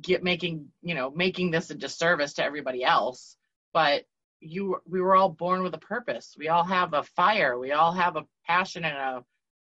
get 0.00 0.22
making 0.22 0.68
you 0.82 0.94
know 0.94 1.10
making 1.10 1.50
this 1.50 1.70
a 1.70 1.74
disservice 1.74 2.34
to 2.34 2.44
everybody 2.44 2.82
else 2.82 3.36
but 3.72 4.04
you 4.44 4.80
we 4.86 5.00
were 5.00 5.16
all 5.16 5.30
born 5.30 5.62
with 5.62 5.74
a 5.74 5.78
purpose. 5.78 6.34
We 6.38 6.48
all 6.48 6.64
have 6.64 6.92
a 6.92 7.02
fire. 7.02 7.58
We 7.58 7.72
all 7.72 7.92
have 7.92 8.16
a 8.16 8.26
passion 8.46 8.84
and 8.84 8.96
a, 8.96 9.24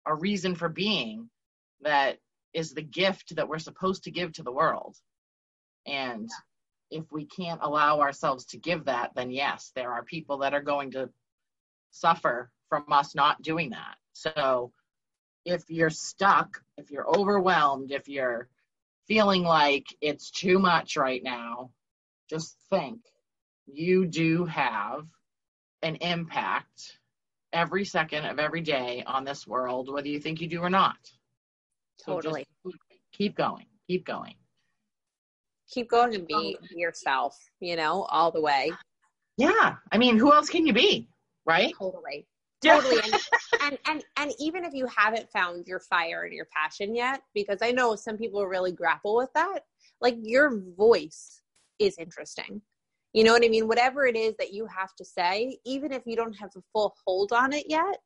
a 0.07 0.15
reason 0.15 0.55
for 0.55 0.69
being 0.69 1.29
that 1.83 2.19
is 2.55 2.73
the 2.73 2.83
gift 2.83 3.37
that 3.37 3.49
we're 3.49 3.59
supposed 3.59 4.05
to 4.05 4.11
give 4.11 4.33
to 4.35 4.43
the 4.43 4.53
world. 4.53 4.97
And 5.87 6.29
if 6.91 7.05
we 7.11 7.27
can't 7.27 7.61
allow 7.63 8.01
ourselves 8.01 8.47
to 8.47 8.59
give 8.59 8.87
that 8.87 9.13
then 9.15 9.31
yes 9.31 9.71
there 9.77 9.93
are 9.93 10.03
people 10.03 10.39
that 10.39 10.55
are 10.55 10.63
going 10.63 10.91
to 10.91 11.09
suffer 11.93 12.51
from 12.69 12.85
us 12.91 13.15
not 13.15 13.43
doing 13.43 13.71
that. 13.71 13.97
So 14.13 14.73
if 15.45 15.65
you're 15.69 15.91
stuck 15.91 16.63
if 16.77 16.91
you're 16.91 17.09
overwhelmed 17.09 17.93
if 17.93 18.09
you're 18.09 18.49
feeling 19.11 19.43
like 19.43 19.87
it's 20.01 20.31
too 20.31 20.61
much 20.61 20.97
right 20.97 21.25
now, 21.25 21.69
just 22.29 22.57
think 22.71 23.01
you 23.67 24.07
do 24.07 24.45
have 24.45 25.05
an 25.83 25.97
impact 25.97 26.99
every 27.53 27.85
second 27.85 28.25
of 28.25 28.39
every 28.39 28.61
day 28.61 29.03
on 29.05 29.25
this 29.25 29.49
world, 29.49 29.93
whether 29.93 30.07
you 30.07 30.21
think 30.21 30.41
you 30.41 30.47
do 30.47 30.61
or 30.61 30.71
not. 30.71 30.95
Totally. 32.07 32.47
So 32.63 32.71
keep 33.11 33.37
going, 33.37 33.67
keep 33.89 34.07
going. 34.07 34.37
keep 35.69 35.91
going 35.91 36.15
and 36.15 36.25
be 36.25 36.57
um, 36.61 36.69
yourself, 36.71 37.37
you 37.59 37.75
know, 37.75 38.03
all 38.11 38.31
the 38.31 38.41
way. 38.41 38.71
Yeah. 39.37 39.75
I 39.91 39.99
mean, 39.99 40.19
who 40.19 40.33
else 40.33 40.49
can 40.49 40.69
you 40.69 40.73
be? 40.73 41.09
Right? 41.45 41.75
Totally. 41.77 42.29
Totally. 42.63 43.01
And, 43.03 43.23
and 43.63 43.79
and 43.87 44.05
and 44.17 44.33
even 44.39 44.65
if 44.65 44.75
you 44.75 44.87
haven't 44.87 45.31
found 45.31 45.67
your 45.67 45.81
fire 45.81 46.25
and 46.25 46.35
your 46.35 46.47
passion 46.55 46.95
yet, 46.95 47.23
because 47.35 47.59
I 47.63 47.71
know 47.71 47.97
some 47.97 48.19
people 48.19 48.47
really 48.47 48.73
grapple 48.73 49.17
with 49.17 49.33
that, 49.35 49.61
like 50.01 50.17
your 50.23 50.61
voice 50.77 51.41
is 51.79 51.97
interesting. 51.99 52.61
You 53.13 53.25
know 53.25 53.33
what 53.33 53.45
I 53.45 53.49
mean? 53.49 53.67
Whatever 53.67 54.07
it 54.07 54.17
is 54.17 54.37
that 54.39 54.53
you 54.53 54.67
have 54.67 54.95
to 54.97 55.05
say, 55.05 55.59
even 55.65 55.93
if 55.93 56.03
you 56.07 56.17
don't 56.17 56.35
have 56.35 56.51
a 56.57 56.63
full 56.73 56.95
hold 57.05 57.33
on 57.33 57.53
it 57.53 57.65
yet, 57.69 57.99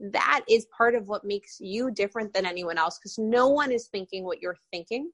that 0.00 0.44
is 0.48 0.66
part 0.76 0.94
of 0.94 1.06
what 1.06 1.24
makes 1.24 1.60
you 1.60 1.90
different 1.90 2.32
than 2.32 2.46
anyone 2.46 2.78
else 2.78 2.98
because 2.98 3.18
no 3.18 3.48
one 3.48 3.70
is 3.70 3.86
thinking 3.86 4.24
what 4.24 4.40
you're 4.40 4.56
thinking. 4.72 5.10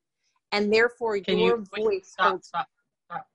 And 0.52 0.72
therefore, 0.72 1.18
Can 1.20 1.38
your 1.38 1.58
you 1.58 1.66
voice 1.76 2.12
stop, 2.12 2.28
holds. 2.28 2.48
stop, 2.48 2.68
stop, 3.06 3.26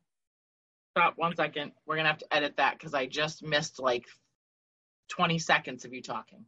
stop 0.96 1.14
one 1.18 1.36
second. 1.36 1.74
We're 1.86 1.98
gonna 1.98 2.08
have 2.08 2.20
to 2.20 2.34
edit 2.34 2.56
that 2.58 2.80
because 2.80 2.94
I 2.94 3.06
just 3.06 3.44
missed 3.44 3.80
like 3.80 4.06
20 5.10 5.40
seconds 5.40 5.86
of 5.86 5.94
you 5.94 6.02
talking. 6.02 6.46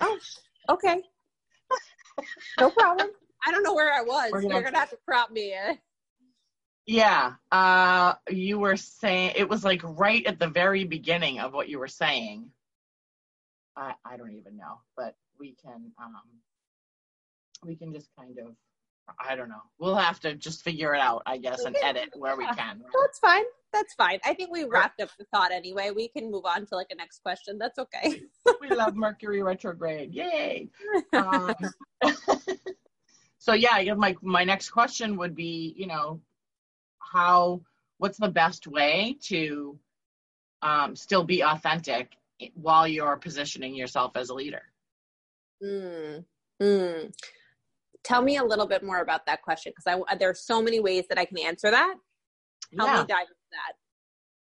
Oh, 0.00 0.18
okay. 0.70 1.02
no 2.60 2.70
problem. 2.70 3.08
I 3.46 3.50
don't 3.50 3.62
know 3.62 3.74
where 3.74 3.92
I 3.92 4.02
was. 4.02 4.30
Gonna 4.32 4.48
You're 4.48 4.62
going 4.62 4.74
to 4.74 4.78
have 4.78 4.90
to 4.90 4.98
prop 5.04 5.30
me 5.30 5.54
in. 5.54 5.78
Yeah. 6.86 7.34
Uh 7.50 8.14
you 8.28 8.58
were 8.58 8.76
saying 8.76 9.32
it 9.36 9.48
was 9.48 9.64
like 9.64 9.80
right 9.82 10.24
at 10.26 10.38
the 10.38 10.48
very 10.48 10.84
beginning 10.84 11.40
of 11.40 11.54
what 11.54 11.68
you 11.68 11.78
were 11.78 11.88
saying. 11.88 12.50
I 13.76 13.94
I 14.04 14.16
don't 14.16 14.34
even 14.34 14.56
know, 14.56 14.80
but 14.96 15.16
we 15.38 15.56
can 15.62 15.92
um 15.98 16.20
we 17.64 17.74
can 17.74 17.92
just 17.92 18.08
kind 18.18 18.38
of 18.38 18.54
I 19.18 19.36
don't 19.36 19.48
know. 19.48 19.62
We'll 19.78 19.96
have 19.96 20.20
to 20.20 20.34
just 20.34 20.62
figure 20.62 20.94
it 20.94 21.00
out, 21.00 21.22
I 21.26 21.36
guess, 21.38 21.64
and 21.64 21.76
edit 21.82 22.10
where 22.16 22.36
we 22.36 22.46
can. 22.46 22.82
That's 23.02 23.18
fine. 23.18 23.44
That's 23.72 23.92
fine. 23.94 24.20
I 24.24 24.34
think 24.34 24.50
we 24.50 24.64
wrapped 24.64 25.00
up 25.00 25.10
the 25.18 25.24
thought 25.26 25.52
anyway. 25.52 25.90
We 25.94 26.08
can 26.08 26.30
move 26.30 26.46
on 26.46 26.66
to 26.66 26.74
like 26.74 26.88
a 26.90 26.94
next 26.94 27.22
question. 27.22 27.58
That's 27.58 27.78
okay. 27.78 28.22
we 28.60 28.68
love 28.70 28.94
Mercury 28.94 29.42
retrograde. 29.42 30.14
Yay. 30.14 30.70
Um, 31.12 31.54
so 33.38 33.52
yeah, 33.52 33.70
I 33.72 33.84
guess 33.84 33.96
my 33.96 34.16
my 34.22 34.44
next 34.44 34.70
question 34.70 35.16
would 35.18 35.34
be, 35.34 35.74
you 35.76 35.86
know, 35.86 36.20
how 36.98 37.62
what's 37.98 38.18
the 38.18 38.28
best 38.28 38.66
way 38.66 39.16
to 39.24 39.78
um, 40.62 40.96
still 40.96 41.24
be 41.24 41.42
authentic 41.42 42.16
while 42.54 42.86
you're 42.88 43.16
positioning 43.16 43.74
yourself 43.74 44.12
as 44.16 44.30
a 44.30 44.34
leader? 44.34 44.62
Mm, 45.62 46.24
mm. 46.60 47.12
Tell 48.04 48.22
me 48.22 48.36
a 48.36 48.44
little 48.44 48.66
bit 48.66 48.82
more 48.84 49.00
about 49.00 49.26
that 49.26 49.42
question 49.42 49.72
because 49.74 50.02
I 50.10 50.14
there 50.16 50.30
are 50.30 50.34
so 50.34 50.62
many 50.62 50.78
ways 50.80 51.04
that 51.08 51.18
I 51.18 51.24
can 51.24 51.38
answer 51.38 51.70
that. 51.70 51.94
Help 52.76 52.90
Yeah. 52.90 53.00
me 53.00 53.06
dive 53.08 53.22
into 53.22 53.50
that. 53.52 53.74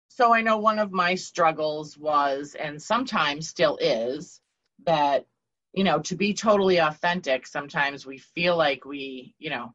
So 0.08 0.34
I 0.34 0.42
know 0.42 0.58
one 0.58 0.80
of 0.80 0.92
my 0.92 1.16
struggles 1.16 1.98
was, 1.98 2.56
and 2.56 2.82
sometimes 2.82 3.48
still 3.48 3.78
is, 3.78 4.42
that, 4.86 5.26
you 5.74 5.84
know, 5.84 6.00
to 6.00 6.16
be 6.16 6.34
totally 6.34 6.78
authentic, 6.78 7.46
sometimes 7.46 8.06
we 8.06 8.18
feel 8.18 8.58
like 8.58 8.86
we, 8.86 9.36
you 9.40 9.50
know, 9.50 9.74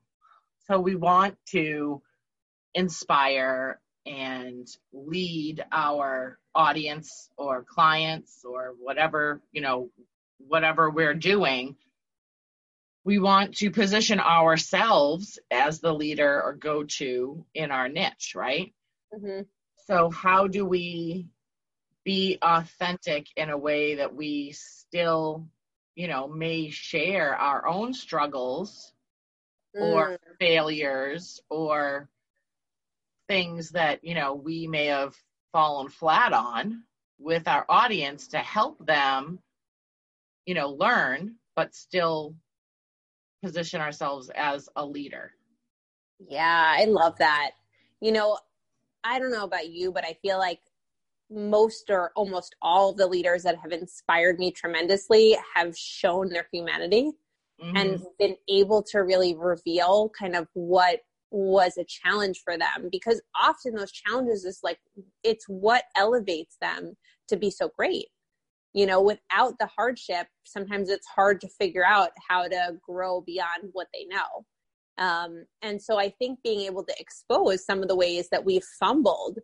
so 0.66 0.80
we 0.80 0.96
want 0.96 1.36
to 1.50 2.02
inspire 2.74 3.80
and 4.06 4.66
lead 4.92 5.64
our 5.72 6.38
audience 6.54 7.30
or 7.36 7.64
clients 7.64 8.44
or 8.44 8.74
whatever, 8.78 9.42
you 9.52 9.60
know, 9.60 9.90
whatever 10.38 10.90
we're 10.90 11.14
doing. 11.14 11.76
We 13.04 13.18
want 13.18 13.56
to 13.58 13.70
position 13.70 14.18
ourselves 14.20 15.38
as 15.50 15.80
the 15.80 15.92
leader 15.92 16.42
or 16.42 16.54
go 16.54 16.84
to 16.84 17.44
in 17.54 17.70
our 17.70 17.88
niche, 17.88 18.32
right? 18.34 18.72
hmm 19.12 19.42
So, 19.86 20.10
how 20.10 20.46
do 20.48 20.64
we 20.64 21.28
be 22.04 22.38
authentic 22.42 23.26
in 23.36 23.50
a 23.50 23.58
way 23.58 23.96
that 23.96 24.14
we 24.14 24.52
still, 24.52 25.48
you 25.94 26.08
know, 26.08 26.28
may 26.28 26.70
share 26.70 27.36
our 27.36 27.66
own 27.66 27.92
struggles 27.94 28.92
or 29.74 30.18
failures 30.38 31.40
or 31.50 32.08
things 33.28 33.70
that, 33.70 34.04
you 34.04 34.14
know, 34.14 34.34
we 34.34 34.66
may 34.66 34.86
have 34.86 35.14
fallen 35.52 35.88
flat 35.88 36.32
on 36.32 36.84
with 37.18 37.48
our 37.48 37.64
audience 37.68 38.28
to 38.28 38.38
help 38.38 38.84
them, 38.84 39.38
you 40.46 40.54
know, 40.54 40.70
learn, 40.70 41.36
but 41.56 41.74
still 41.74 42.34
position 43.44 43.80
ourselves 43.80 44.30
as 44.34 44.68
a 44.76 44.84
leader? 44.84 45.32
Yeah, 46.18 46.74
I 46.78 46.86
love 46.86 47.18
that. 47.18 47.52
You 48.00 48.12
know, 48.12 48.38
I 49.04 49.18
don't 49.18 49.32
know 49.32 49.44
about 49.44 49.68
you, 49.68 49.92
but 49.92 50.04
I 50.04 50.16
feel 50.22 50.38
like 50.38 50.60
most 51.30 51.90
or 51.90 52.12
almost 52.16 52.56
all 52.62 52.92
the 52.92 53.06
leaders 53.06 53.42
that 53.42 53.58
have 53.58 53.72
inspired 53.72 54.38
me 54.38 54.50
tremendously 54.50 55.36
have 55.54 55.76
shown 55.76 56.28
their 56.28 56.46
humanity 56.52 57.12
Mhm. 57.60 57.76
and 57.76 58.00
been 58.18 58.36
able 58.48 58.82
to 58.82 58.98
really 59.00 59.34
reveal 59.34 60.10
kind 60.18 60.36
of 60.36 60.48
what 60.54 61.00
was 61.30 61.76
a 61.78 61.84
challenge 61.84 62.42
for 62.44 62.56
them 62.56 62.88
because 62.92 63.20
often 63.40 63.74
those 63.74 63.90
challenges 63.90 64.44
is 64.44 64.60
like 64.62 64.78
it's 65.24 65.46
what 65.48 65.82
elevates 65.96 66.56
them 66.60 66.96
to 67.26 67.36
be 67.36 67.50
so 67.50 67.68
great 67.76 68.06
you 68.74 68.84
know 68.84 69.00
without 69.00 69.54
the 69.58 69.68
hardship 69.74 70.26
sometimes 70.44 70.90
it's 70.90 71.06
hard 71.06 71.40
to 71.40 71.48
figure 71.48 71.86
out 71.86 72.10
how 72.28 72.46
to 72.46 72.72
grow 72.86 73.22
beyond 73.22 73.70
what 73.72 73.86
they 73.94 74.04
know. 74.04 74.44
Um, 74.96 75.46
and 75.62 75.80
so 75.82 75.98
i 75.98 76.08
think 76.08 76.38
being 76.44 76.60
able 76.60 76.84
to 76.84 76.94
expose 77.00 77.64
some 77.64 77.82
of 77.82 77.88
the 77.88 77.96
ways 77.96 78.28
that 78.30 78.44
we've 78.44 78.66
fumbled 78.78 79.38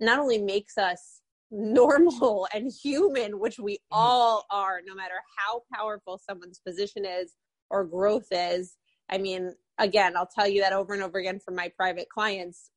not 0.00 0.18
only 0.18 0.38
makes 0.38 0.76
us 0.78 1.20
normal 1.50 2.46
and 2.52 2.70
human 2.82 3.38
which 3.38 3.58
we 3.58 3.78
all 3.90 4.44
are 4.50 4.80
no 4.86 4.94
matter 4.94 5.14
how 5.38 5.62
powerful 5.72 6.20
someone's 6.28 6.60
position 6.66 7.04
is 7.06 7.34
or 7.70 7.84
growth 7.84 8.26
is. 8.30 8.76
I 9.10 9.18
mean 9.18 9.54
again 9.78 10.16
i'll 10.16 10.28
tell 10.34 10.48
you 10.48 10.60
that 10.60 10.72
over 10.72 10.92
and 10.94 11.02
over 11.02 11.18
again 11.18 11.38
from 11.38 11.54
my 11.54 11.70
private 11.76 12.08
clients 12.10 12.70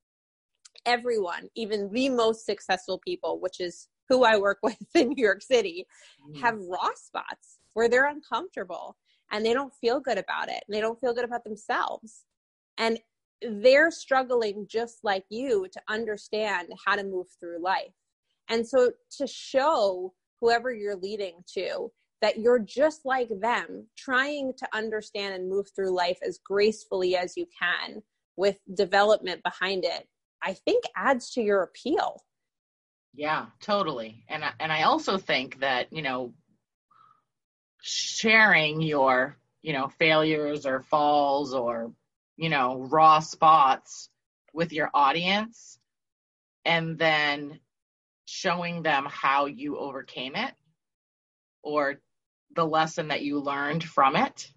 everyone 0.85 1.49
even 1.55 1.91
the 1.91 2.09
most 2.09 2.45
successful 2.45 2.99
people 3.05 3.39
which 3.41 3.59
is 3.59 3.87
who 4.11 4.23
i 4.23 4.37
work 4.37 4.59
with 4.63 4.77
in 4.95 5.09
new 5.09 5.23
york 5.23 5.41
city 5.41 5.85
mm. 6.21 6.41
have 6.41 6.57
raw 6.59 6.89
spots 6.95 7.59
where 7.73 7.89
they're 7.89 8.09
uncomfortable 8.09 8.97
and 9.31 9.45
they 9.45 9.53
don't 9.53 9.73
feel 9.73 9.99
good 9.99 10.17
about 10.17 10.49
it. 10.49 10.63
And 10.67 10.75
they 10.75 10.81
don't 10.81 10.99
feel 10.99 11.13
good 11.13 11.25
about 11.25 11.43
themselves. 11.43 12.25
And 12.77 12.99
they're 13.41 13.91
struggling 13.91 14.67
just 14.69 14.99
like 15.03 15.23
you 15.29 15.67
to 15.71 15.81
understand 15.89 16.69
how 16.85 16.95
to 16.95 17.03
move 17.03 17.27
through 17.39 17.61
life. 17.61 17.93
And 18.49 18.67
so 18.67 18.91
to 19.17 19.27
show 19.27 20.13
whoever 20.39 20.71
you're 20.71 20.95
leading 20.95 21.43
to 21.53 21.91
that 22.21 22.39
you're 22.39 22.59
just 22.59 23.01
like 23.03 23.29
them 23.39 23.87
trying 23.97 24.53
to 24.57 24.67
understand 24.73 25.33
and 25.33 25.49
move 25.49 25.67
through 25.75 25.95
life 25.95 26.19
as 26.25 26.39
gracefully 26.43 27.15
as 27.15 27.35
you 27.35 27.47
can 27.59 28.01
with 28.37 28.57
development 28.75 29.41
behind 29.43 29.83
it 29.85 30.07
i 30.43 30.53
think 30.53 30.83
adds 30.95 31.31
to 31.31 31.41
your 31.41 31.63
appeal 31.63 32.23
Yeah, 33.13 33.47
totally. 33.61 34.23
And 34.29 34.43
I, 34.43 34.51
and 34.59 34.71
I 34.71 34.83
also 34.83 35.17
think 35.17 35.59
that, 35.59 35.91
you 35.91 36.01
know, 36.01 36.33
sharing 37.81 38.81
your, 38.81 39.37
you 39.61 39.73
know, 39.73 39.87
failures 39.99 40.65
or 40.65 40.81
falls 40.81 41.53
or, 41.53 41.91
you 42.37 42.49
know, 42.49 42.79
raw 42.89 43.19
spots 43.19 44.09
with 44.53 44.71
your 44.71 44.89
audience 44.93 45.77
and 46.65 46.97
then 46.97 47.59
showing 48.25 48.83
them 48.83 49.07
how 49.09 49.45
you 49.47 49.77
overcame 49.77 50.35
it 50.35 50.53
or 51.63 51.99
the 52.55 52.65
lesson 52.65 53.09
that 53.09 53.23
you 53.23 53.39
learned 53.39 53.83
from 53.83 54.15
it 54.15 54.49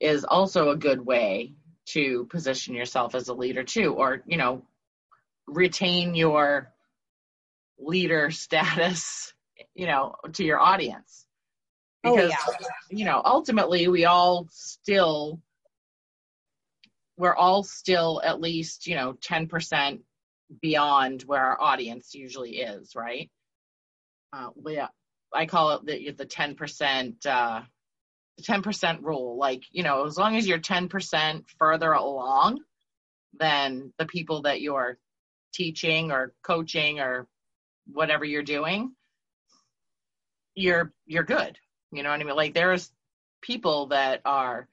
is 0.00 0.24
also 0.24 0.70
a 0.70 0.76
good 0.76 1.04
way 1.04 1.54
to 1.86 2.26
position 2.26 2.74
yourself 2.74 3.14
as 3.14 3.28
a 3.28 3.34
leader 3.34 3.62
too 3.64 3.92
or, 3.94 4.22
you 4.26 4.36
know, 4.36 4.62
retain 5.46 6.14
your 6.14 6.73
leader 7.78 8.30
status, 8.30 9.32
you 9.74 9.86
know, 9.86 10.14
to 10.32 10.44
your 10.44 10.60
audience. 10.60 11.26
Oh, 12.04 12.14
Because, 12.14 12.30
yeah. 12.30 12.66
you 12.90 13.04
know, 13.04 13.22
ultimately 13.24 13.88
we 13.88 14.04
all 14.04 14.46
still, 14.50 15.40
we're 17.16 17.34
all 17.34 17.62
still 17.62 18.20
at 18.24 18.40
least, 18.40 18.86
you 18.86 18.96
know, 18.96 19.14
10% 19.14 20.00
beyond 20.60 21.22
where 21.22 21.42
our 21.42 21.60
audience 21.60 22.14
usually 22.14 22.58
is, 22.58 22.94
right? 22.94 23.30
Uh, 24.32 24.50
yeah, 24.66 24.88
I 25.32 25.46
call 25.46 25.70
it 25.76 25.86
the, 25.86 26.10
the 26.10 26.26
10%, 26.26 27.26
uh, 27.26 27.62
the 28.36 28.42
10% 28.42 29.02
rule. 29.02 29.38
Like, 29.38 29.62
you 29.70 29.82
know, 29.82 30.04
as 30.04 30.18
long 30.18 30.36
as 30.36 30.46
you're 30.46 30.58
10% 30.58 31.44
further 31.58 31.92
along 31.92 32.60
than 33.38 33.92
the 33.98 34.06
people 34.06 34.42
that 34.42 34.60
you're 34.60 34.98
teaching 35.54 36.10
or 36.10 36.34
coaching 36.42 37.00
or 37.00 37.26
whatever 37.86 38.24
you're 38.24 38.42
doing 38.42 38.92
you're 40.54 40.92
you're 41.06 41.24
good 41.24 41.58
you 41.92 42.02
know 42.02 42.10
what 42.10 42.20
i 42.20 42.24
mean 42.24 42.36
like 42.36 42.54
there's 42.54 42.90
people 43.42 43.86
that 43.86 44.20
are 44.24 44.68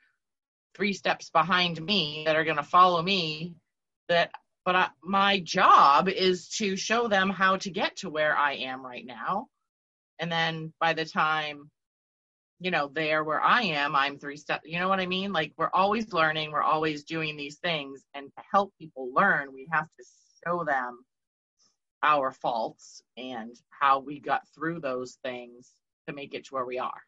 three 0.76 0.94
steps 0.94 1.30
behind 1.30 1.82
me 1.82 2.24
that 2.26 2.36
are 2.36 2.46
going 2.46 2.58
to 2.58 2.64
follow 2.64 3.02
me 3.02 3.56
that 4.08 4.32
but 4.64 4.76
I, 4.76 4.90
my 5.04 5.40
job 5.40 6.08
is 6.08 6.48
to 6.58 6.76
show 6.76 7.08
them 7.08 7.30
how 7.30 7.58
to 7.58 7.70
get 7.70 7.96
to 7.98 8.10
where 8.10 8.38
I 8.38 8.54
am 8.54 8.86
right 8.86 9.06
now. 9.06 9.48
And 10.20 10.32
then 10.32 10.72
by 10.80 10.94
the 10.94 11.06
time, 11.06 11.70
you 12.60 12.70
know, 12.70 12.92
they're 12.94 13.24
where 13.24 13.42
I 13.42 13.64
am, 13.64 13.96
I'm 13.96 14.20
three 14.20 14.38
steps, 14.38 14.62
you 14.66 14.78
know 14.78 14.88
what 14.88 15.00
I 15.00 15.08
mean? 15.08 15.34
Like 15.34 15.54
we're 15.58 15.72
always 15.74 16.14
learning, 16.14 16.52
we're 16.52 16.62
always 16.62 17.04
doing 17.04 17.36
these 17.36 17.58
things. 17.58 18.04
And 18.14 18.32
to 18.38 18.44
help 18.52 18.72
people 18.80 19.10
learn, 19.16 19.52
we 19.52 19.68
have 19.72 19.86
to 19.86 20.06
show 20.46 20.64
them 20.64 21.04
our 22.04 22.32
faults 22.32 23.04
and 23.18 23.56
how 23.70 24.00
we 24.00 24.20
got 24.20 24.42
through 24.54 24.80
those 24.80 25.18
things 25.24 25.74
to 26.08 26.14
make 26.14 26.34
it 26.34 26.46
to 26.46 26.56
where 26.56 26.66
we 26.66 26.80
are. 26.80 27.02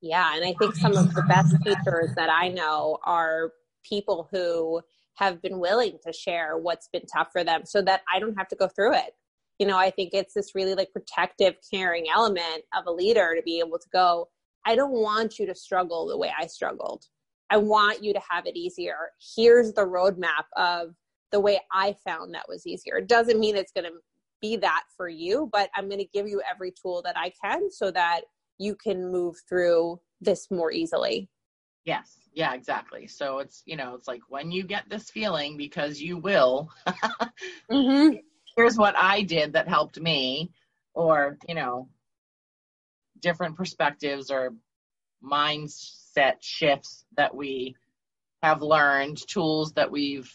Yeah, 0.00 0.36
and 0.36 0.44
I 0.44 0.54
think 0.58 0.76
some 0.76 0.96
of 0.96 1.12
the 1.14 1.22
best 1.22 1.56
teachers 1.64 2.14
that 2.14 2.30
I 2.30 2.48
know 2.48 2.98
are 3.04 3.52
people 3.82 4.28
who 4.30 4.80
have 5.14 5.42
been 5.42 5.58
willing 5.58 5.98
to 6.06 6.12
share 6.12 6.56
what's 6.56 6.88
been 6.88 7.06
tough 7.12 7.28
for 7.32 7.42
them 7.42 7.62
so 7.64 7.82
that 7.82 8.02
I 8.12 8.20
don't 8.20 8.36
have 8.36 8.48
to 8.48 8.56
go 8.56 8.68
through 8.68 8.94
it. 8.94 9.14
You 9.58 9.66
know, 9.66 9.76
I 9.76 9.90
think 9.90 10.10
it's 10.12 10.34
this 10.34 10.54
really 10.54 10.74
like 10.74 10.92
protective, 10.92 11.54
caring 11.68 12.06
element 12.14 12.62
of 12.76 12.86
a 12.86 12.92
leader 12.92 13.34
to 13.34 13.42
be 13.42 13.58
able 13.58 13.78
to 13.78 13.88
go, 13.92 14.28
I 14.64 14.76
don't 14.76 14.92
want 14.92 15.38
you 15.38 15.46
to 15.46 15.54
struggle 15.54 16.06
the 16.06 16.16
way 16.16 16.30
I 16.38 16.46
struggled. 16.46 17.04
I 17.50 17.56
want 17.56 18.04
you 18.04 18.12
to 18.12 18.20
have 18.30 18.46
it 18.46 18.56
easier. 18.56 19.10
Here's 19.34 19.72
the 19.72 19.86
roadmap 19.86 20.44
of 20.56 20.94
the 21.30 21.40
way 21.40 21.60
I 21.72 21.94
found 22.04 22.34
that 22.34 22.48
was 22.48 22.66
easier. 22.66 22.96
It 22.98 23.08
doesn't 23.08 23.38
mean 23.38 23.56
it's 23.56 23.72
going 23.72 23.84
to 23.84 23.98
be 24.40 24.56
that 24.56 24.84
for 24.96 25.08
you, 25.08 25.48
but 25.52 25.70
I'm 25.74 25.88
going 25.88 26.00
to 26.00 26.08
give 26.12 26.28
you 26.28 26.40
every 26.50 26.72
tool 26.72 27.02
that 27.02 27.16
I 27.16 27.32
can 27.42 27.70
so 27.70 27.90
that 27.90 28.22
you 28.58 28.74
can 28.74 29.10
move 29.10 29.36
through 29.48 30.00
this 30.20 30.50
more 30.50 30.72
easily. 30.72 31.28
Yes. 31.84 32.16
Yeah, 32.34 32.54
exactly. 32.54 33.06
So 33.06 33.38
it's, 33.38 33.62
you 33.66 33.76
know, 33.76 33.94
it's 33.94 34.06
like 34.06 34.20
when 34.28 34.50
you 34.50 34.62
get 34.62 34.88
this 34.88 35.10
feeling, 35.10 35.56
because 35.56 36.00
you 36.00 36.18
will, 36.18 36.70
mm-hmm. 37.70 38.16
here's 38.56 38.76
what 38.76 38.94
I 38.96 39.22
did 39.22 39.54
that 39.54 39.68
helped 39.68 39.98
me, 39.98 40.52
or, 40.94 41.38
you 41.48 41.54
know, 41.54 41.88
different 43.20 43.56
perspectives 43.56 44.30
or 44.30 44.54
mindset 45.24 46.36
shifts 46.40 47.04
that 47.16 47.34
we 47.34 47.74
have 48.42 48.62
learned, 48.62 49.18
tools 49.26 49.72
that 49.72 49.90
we've 49.90 50.30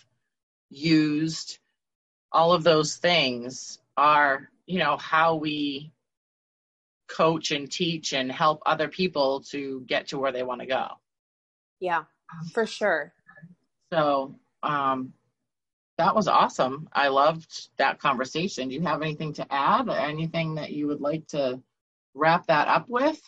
used, 0.76 1.60
all 2.32 2.54
of 2.54 2.64
those 2.64 2.96
things 2.96 3.80
are, 3.96 4.50
you 4.66 4.80
know, 4.80 4.98
how 4.98 5.36
we 5.36 5.92
coach 7.08 7.52
and 7.52 7.72
teach 7.72 8.14
and 8.14 8.32
help 8.32 8.62
other 8.66 8.88
people 8.88 9.42
to 9.42 9.82
get 9.88 10.08
to 10.08 10.18
where 10.18 10.32
they 10.32 10.44
want 10.44 10.62
to 10.62 10.68
go. 10.68 10.88
Yeah, 11.80 12.04
for 12.54 12.66
sure. 12.66 13.14
So, 13.92 14.36
um, 14.64 15.14
that 15.98 16.16
was 16.16 16.28
awesome. 16.28 16.90
I 16.92 17.10
loved 17.10 17.70
that 17.78 18.00
conversation. 18.00 18.70
Do 18.70 18.76
you 18.76 18.82
have 18.82 19.02
anything 19.02 19.34
to 19.34 19.54
add? 19.54 19.90
Anything 19.90 20.56
that 20.56 20.72
you 20.72 20.88
would 20.88 21.02
like 21.02 21.28
to 21.28 21.62
wrap 22.16 22.48
that 22.48 22.68
up 22.68 22.90
with? 22.90 23.22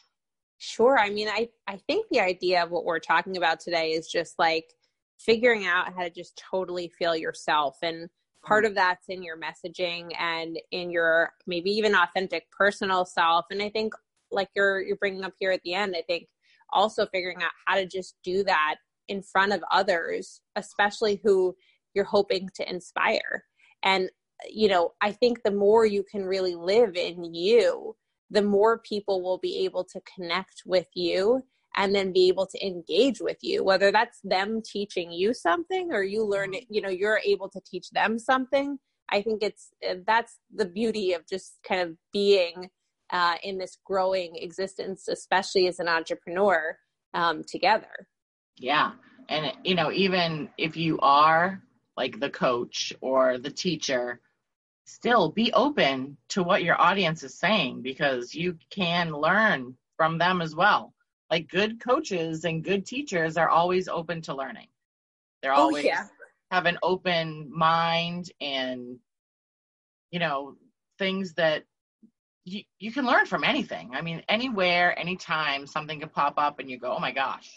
Sure. 0.57 0.97
I 0.97 1.09
mean, 1.09 1.27
I, 1.27 1.49
I 1.67 1.77
think 1.87 2.07
the 2.09 2.21
idea 2.21 2.63
of 2.63 2.71
what 2.71 2.85
we're 2.85 2.99
talking 2.99 3.37
about 3.37 3.59
today 3.59 3.91
is 3.91 4.07
just 4.07 4.39
like 4.39 4.73
figuring 5.17 5.65
out 5.65 5.93
how 5.93 6.03
to 6.03 6.09
just 6.09 6.41
totally 6.51 6.91
feel 6.97 7.15
yourself. 7.15 7.77
And 7.81 8.09
part 8.45 8.63
mm-hmm. 8.63 8.71
of 8.71 8.75
that's 8.75 9.09
in 9.09 9.23
your 9.23 9.37
messaging 9.37 10.11
and 10.19 10.59
in 10.71 10.89
your 10.89 11.33
maybe 11.47 11.69
even 11.71 11.95
authentic 11.95 12.49
personal 12.51 13.05
self 13.05 13.45
and 13.49 13.61
i 13.61 13.69
think 13.69 13.93
like 14.31 14.49
you're 14.55 14.81
you're 14.81 14.97
bringing 14.97 15.23
up 15.23 15.33
here 15.39 15.51
at 15.51 15.61
the 15.63 15.73
end 15.73 15.95
i 15.97 16.03
think 16.07 16.27
also 16.71 17.05
figuring 17.07 17.41
out 17.43 17.51
how 17.65 17.75
to 17.75 17.85
just 17.85 18.15
do 18.23 18.43
that 18.43 18.75
in 19.07 19.21
front 19.21 19.53
of 19.53 19.63
others 19.71 20.41
especially 20.55 21.19
who 21.23 21.55
you're 21.93 22.05
hoping 22.05 22.49
to 22.55 22.67
inspire 22.69 23.43
and 23.83 24.09
you 24.49 24.67
know 24.67 24.91
i 25.01 25.11
think 25.11 25.41
the 25.43 25.51
more 25.51 25.85
you 25.85 26.03
can 26.03 26.23
really 26.23 26.55
live 26.55 26.95
in 26.95 27.23
you 27.33 27.95
the 28.31 28.41
more 28.41 28.79
people 28.79 29.21
will 29.21 29.37
be 29.37 29.63
able 29.63 29.83
to 29.83 30.01
connect 30.01 30.63
with 30.65 30.87
you 30.95 31.41
and 31.75 31.93
then 31.93 32.13
be 32.13 32.27
able 32.27 32.47
to 32.47 32.65
engage 32.65 33.19
with 33.19 33.37
you 33.41 33.63
whether 33.63 33.91
that's 33.91 34.19
them 34.23 34.61
teaching 34.63 35.11
you 35.11 35.33
something 35.33 35.91
or 35.91 36.03
you 36.03 36.23
learn 36.23 36.53
it 36.53 36.65
you 36.69 36.81
know 36.81 36.89
you're 36.89 37.21
able 37.25 37.49
to 37.49 37.61
teach 37.65 37.89
them 37.91 38.19
something. 38.19 38.77
I 39.09 39.21
think 39.21 39.43
it's 39.43 39.69
uh, 39.87 39.95
that's 40.05 40.39
the 40.53 40.65
beauty 40.65 41.13
of 41.13 41.27
just 41.27 41.59
kind 41.67 41.81
of 41.81 41.95
being 42.11 42.69
uh, 43.11 43.35
in 43.43 43.57
this 43.57 43.77
growing 43.85 44.35
existence 44.35 45.07
especially 45.07 45.67
as 45.67 45.79
an 45.79 45.87
entrepreneur 45.87 46.77
um, 47.13 47.43
together. 47.43 48.07
Yeah. 48.57 48.93
And 49.29 49.53
you 49.63 49.75
know 49.75 49.91
even 49.91 50.49
if 50.57 50.77
you 50.77 50.99
are 50.99 51.61
like 51.97 52.19
the 52.19 52.29
coach 52.29 52.93
or 53.01 53.37
the 53.37 53.51
teacher 53.51 54.19
still 54.85 55.31
be 55.31 55.51
open 55.51 56.17
to 56.29 56.43
what 56.43 56.63
your 56.63 56.79
audience 56.79 57.23
is 57.23 57.39
saying 57.39 57.81
because 57.81 58.35
you 58.35 58.57
can 58.69 59.11
learn 59.11 59.75
from 59.97 60.19
them 60.19 60.41
as 60.41 60.55
well 60.55 60.94
like 61.29 61.47
good 61.47 61.79
coaches 61.79 62.45
and 62.45 62.63
good 62.63 62.85
teachers 62.85 63.37
are 63.37 63.49
always 63.49 63.87
open 63.87 64.21
to 64.23 64.35
learning. 64.35 64.67
They're 65.41 65.53
oh, 65.53 65.61
always 65.61 65.85
yeah. 65.85 66.05
have 66.51 66.65
an 66.65 66.77
open 66.83 67.51
mind 67.53 68.31
and 68.39 68.97
you 70.11 70.19
know 70.19 70.55
things 70.97 71.33
that 71.33 71.63
you, 72.45 72.61
you 72.79 72.91
can 72.91 73.05
learn 73.05 73.25
from 73.25 73.43
anything. 73.43 73.91
I 73.93 74.01
mean, 74.01 74.21
anywhere, 74.29 74.97
anytime, 74.97 75.65
something 75.65 75.99
can 75.99 76.09
pop 76.09 76.35
up 76.37 76.59
and 76.59 76.69
you 76.69 76.77
go, 76.77 76.93
oh 76.95 76.99
my 76.99 77.11
gosh. 77.11 77.49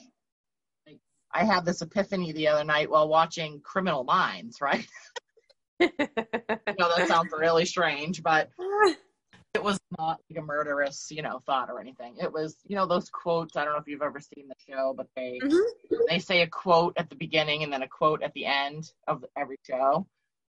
Like, 0.86 0.98
I 1.32 1.44
had 1.44 1.64
this 1.64 1.82
epiphany 1.82 2.32
the 2.32 2.48
other 2.48 2.64
night 2.64 2.90
while 2.90 3.06
watching 3.06 3.60
Criminal 3.60 4.02
Minds, 4.02 4.60
right? 4.62 4.86
you 5.80 5.90
know, 5.98 6.96
that 6.96 7.06
sounds 7.06 7.32
really 7.38 7.66
strange, 7.66 8.22
but 8.22 8.50
it 9.58 9.64
was 9.64 9.80
not 9.98 10.20
like 10.30 10.38
a 10.38 10.42
murderous, 10.42 11.08
you 11.10 11.22
know, 11.22 11.40
thought 11.44 11.68
or 11.68 11.80
anything. 11.80 12.14
It 12.22 12.32
was, 12.32 12.56
you 12.68 12.76
know, 12.76 12.86
those 12.86 13.10
quotes. 13.10 13.56
I 13.56 13.64
don't 13.64 13.74
know 13.74 13.80
if 13.80 13.88
you've 13.88 14.02
ever 14.02 14.20
seen 14.20 14.46
the 14.48 14.54
show, 14.72 14.94
but 14.96 15.08
they 15.16 15.40
mm-hmm. 15.42 15.96
they 16.08 16.20
say 16.20 16.42
a 16.42 16.46
quote 16.46 16.94
at 16.96 17.10
the 17.10 17.16
beginning 17.16 17.64
and 17.64 17.72
then 17.72 17.82
a 17.82 17.88
quote 17.88 18.22
at 18.22 18.34
the 18.34 18.46
end 18.46 18.88
of 19.08 19.24
every 19.36 19.58
show. 19.66 20.06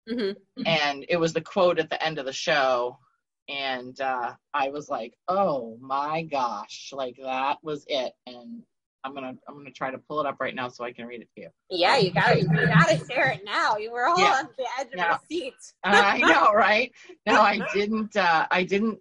Mm-hmm. 0.07 0.63
And 0.65 1.05
it 1.09 1.17
was 1.17 1.33
the 1.33 1.41
quote 1.41 1.79
at 1.79 1.89
the 1.89 2.03
end 2.03 2.19
of 2.19 2.25
the 2.25 2.33
show, 2.33 2.99
and 3.47 3.99
uh, 3.99 4.33
I 4.53 4.69
was 4.69 4.89
like, 4.89 5.15
"Oh 5.27 5.77
my 5.81 6.23
gosh!" 6.23 6.91
Like 6.93 7.17
that 7.23 7.57
was 7.63 7.85
it. 7.87 8.13
And 8.27 8.61
I'm 9.03 9.13
gonna 9.13 9.33
I'm 9.47 9.55
gonna 9.55 9.71
try 9.71 9.91
to 9.91 9.97
pull 9.97 10.19
it 10.19 10.25
up 10.25 10.37
right 10.39 10.53
now 10.53 10.67
so 10.67 10.83
I 10.83 10.91
can 10.91 11.05
read 11.07 11.21
it 11.21 11.29
to 11.35 11.41
you. 11.41 11.49
Yeah, 11.69 11.97
you 11.97 12.11
got 12.11 12.33
to 12.33 12.41
you 12.41 12.47
got 12.47 12.89
to 12.89 12.97
share 13.09 13.31
it 13.31 13.41
now. 13.45 13.77
You 13.77 13.91
were 13.91 14.05
all 14.05 14.19
yeah. 14.19 14.39
on 14.39 14.49
the 14.57 14.65
edge 14.79 14.87
of 14.87 14.93
yeah. 14.97 15.09
your 15.09 15.19
seat. 15.29 15.53
I 15.83 16.17
know, 16.19 16.51
right? 16.53 16.91
No, 17.25 17.41
I 17.41 17.61
didn't. 17.73 18.15
Uh, 18.15 18.45
I 18.51 18.63
didn't 18.63 18.99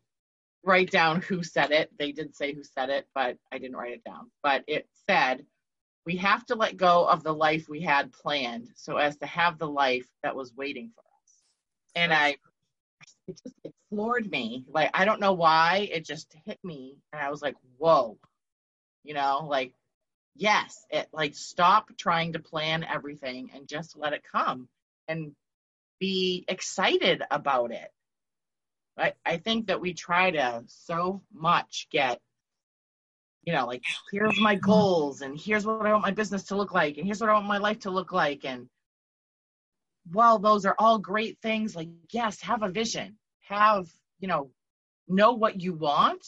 write 0.65 0.91
down 0.91 1.21
who 1.23 1.43
said 1.43 1.73
it. 1.73 1.91
They 1.99 2.13
did 2.13 2.37
say 2.37 2.55
who 2.55 2.63
said 2.63 2.91
it, 2.91 3.07
but 3.15 3.37
I 3.51 3.59
didn't 3.59 3.77
write 3.77 3.95
it 3.95 4.05
down. 4.05 4.31
But 4.43 4.63
it 4.69 4.89
said, 5.09 5.45
"We 6.07 6.17
have 6.19 6.47
to 6.47 6.55
let 6.55 6.77
go 6.77 7.09
of 7.09 7.25
the 7.25 7.35
life 7.35 7.69
we 7.69 7.81
had 7.81 8.13
planned, 8.13 8.69
so 8.77 8.99
as 8.99 9.17
to 9.19 9.27
have 9.27 9.59
the 9.59 9.69
life 9.69 10.07
that 10.23 10.37
was 10.37 10.55
waiting 10.55 10.93
for 10.95 11.01
us." 11.01 11.43
And 11.97 12.13
I, 12.13 12.37
it 13.27 13.41
just 13.43 13.57
it 13.65 13.75
floored 13.91 14.31
me. 14.31 14.65
Like 14.69 14.91
I 14.95 15.05
don't 15.05 15.21
know 15.21 15.33
why 15.33 15.89
it 15.93 16.05
just 16.05 16.33
hit 16.45 16.59
me, 16.63 16.99
and 17.13 17.21
I 17.21 17.31
was 17.31 17.43
like, 17.43 17.57
"Whoa." 17.79 18.17
You 19.05 19.15
know, 19.15 19.47
like 19.49 19.73
yes, 20.39 20.87
it 20.91 21.09
like 21.13 21.35
stop 21.35 21.91
trying 21.99 22.33
to 22.33 22.39
plan 22.39 22.85
everything 22.85 23.51
and 23.55 23.69
just 23.69 23.97
let 23.97 24.13
it 24.13 24.23
come 24.31 24.69
and 25.09 25.33
be 25.99 26.45
excited 26.49 27.23
about 27.31 27.73
it. 27.73 27.91
I, 28.97 29.13
I 29.25 29.37
think 29.37 29.67
that 29.67 29.81
we 29.81 29.95
try 29.95 30.31
to 30.31 30.65
so 30.67 31.23
much 31.33 31.89
get, 31.91 32.21
you 33.45 33.53
know, 33.53 33.67
like 33.67 33.83
here's 34.13 34.41
my 34.41 34.55
goals 34.55 35.21
and 35.21 35.39
here's 35.39 35.67
what 35.67 35.87
I 35.87 35.93
want 35.93 36.05
my 36.05 36.11
business 36.13 36.45
to 36.45 36.57
look 36.57 36.73
like 36.73 36.97
and 36.97 37.07
here's 37.07 37.21
what 37.21 37.31
I 37.31 37.35
want 37.35 37.47
my 37.47 37.59
life 37.59 37.81
to 37.81 37.91
look 37.91 38.13
like. 38.13 38.45
And 38.45 38.69
while 40.11 40.39
those 40.39 40.67
are 40.67 40.75
all 40.79 40.99
great 40.99 41.39
things, 41.41 41.75
like 41.75 41.89
yes, 42.11 42.41
have 42.43 42.63
a 42.63 42.69
vision, 42.69 43.19
have, 43.49 43.87
you 44.21 44.29
know, 44.29 44.51
know 45.09 45.33
what 45.33 45.61
you 45.61 45.73
want, 45.73 46.25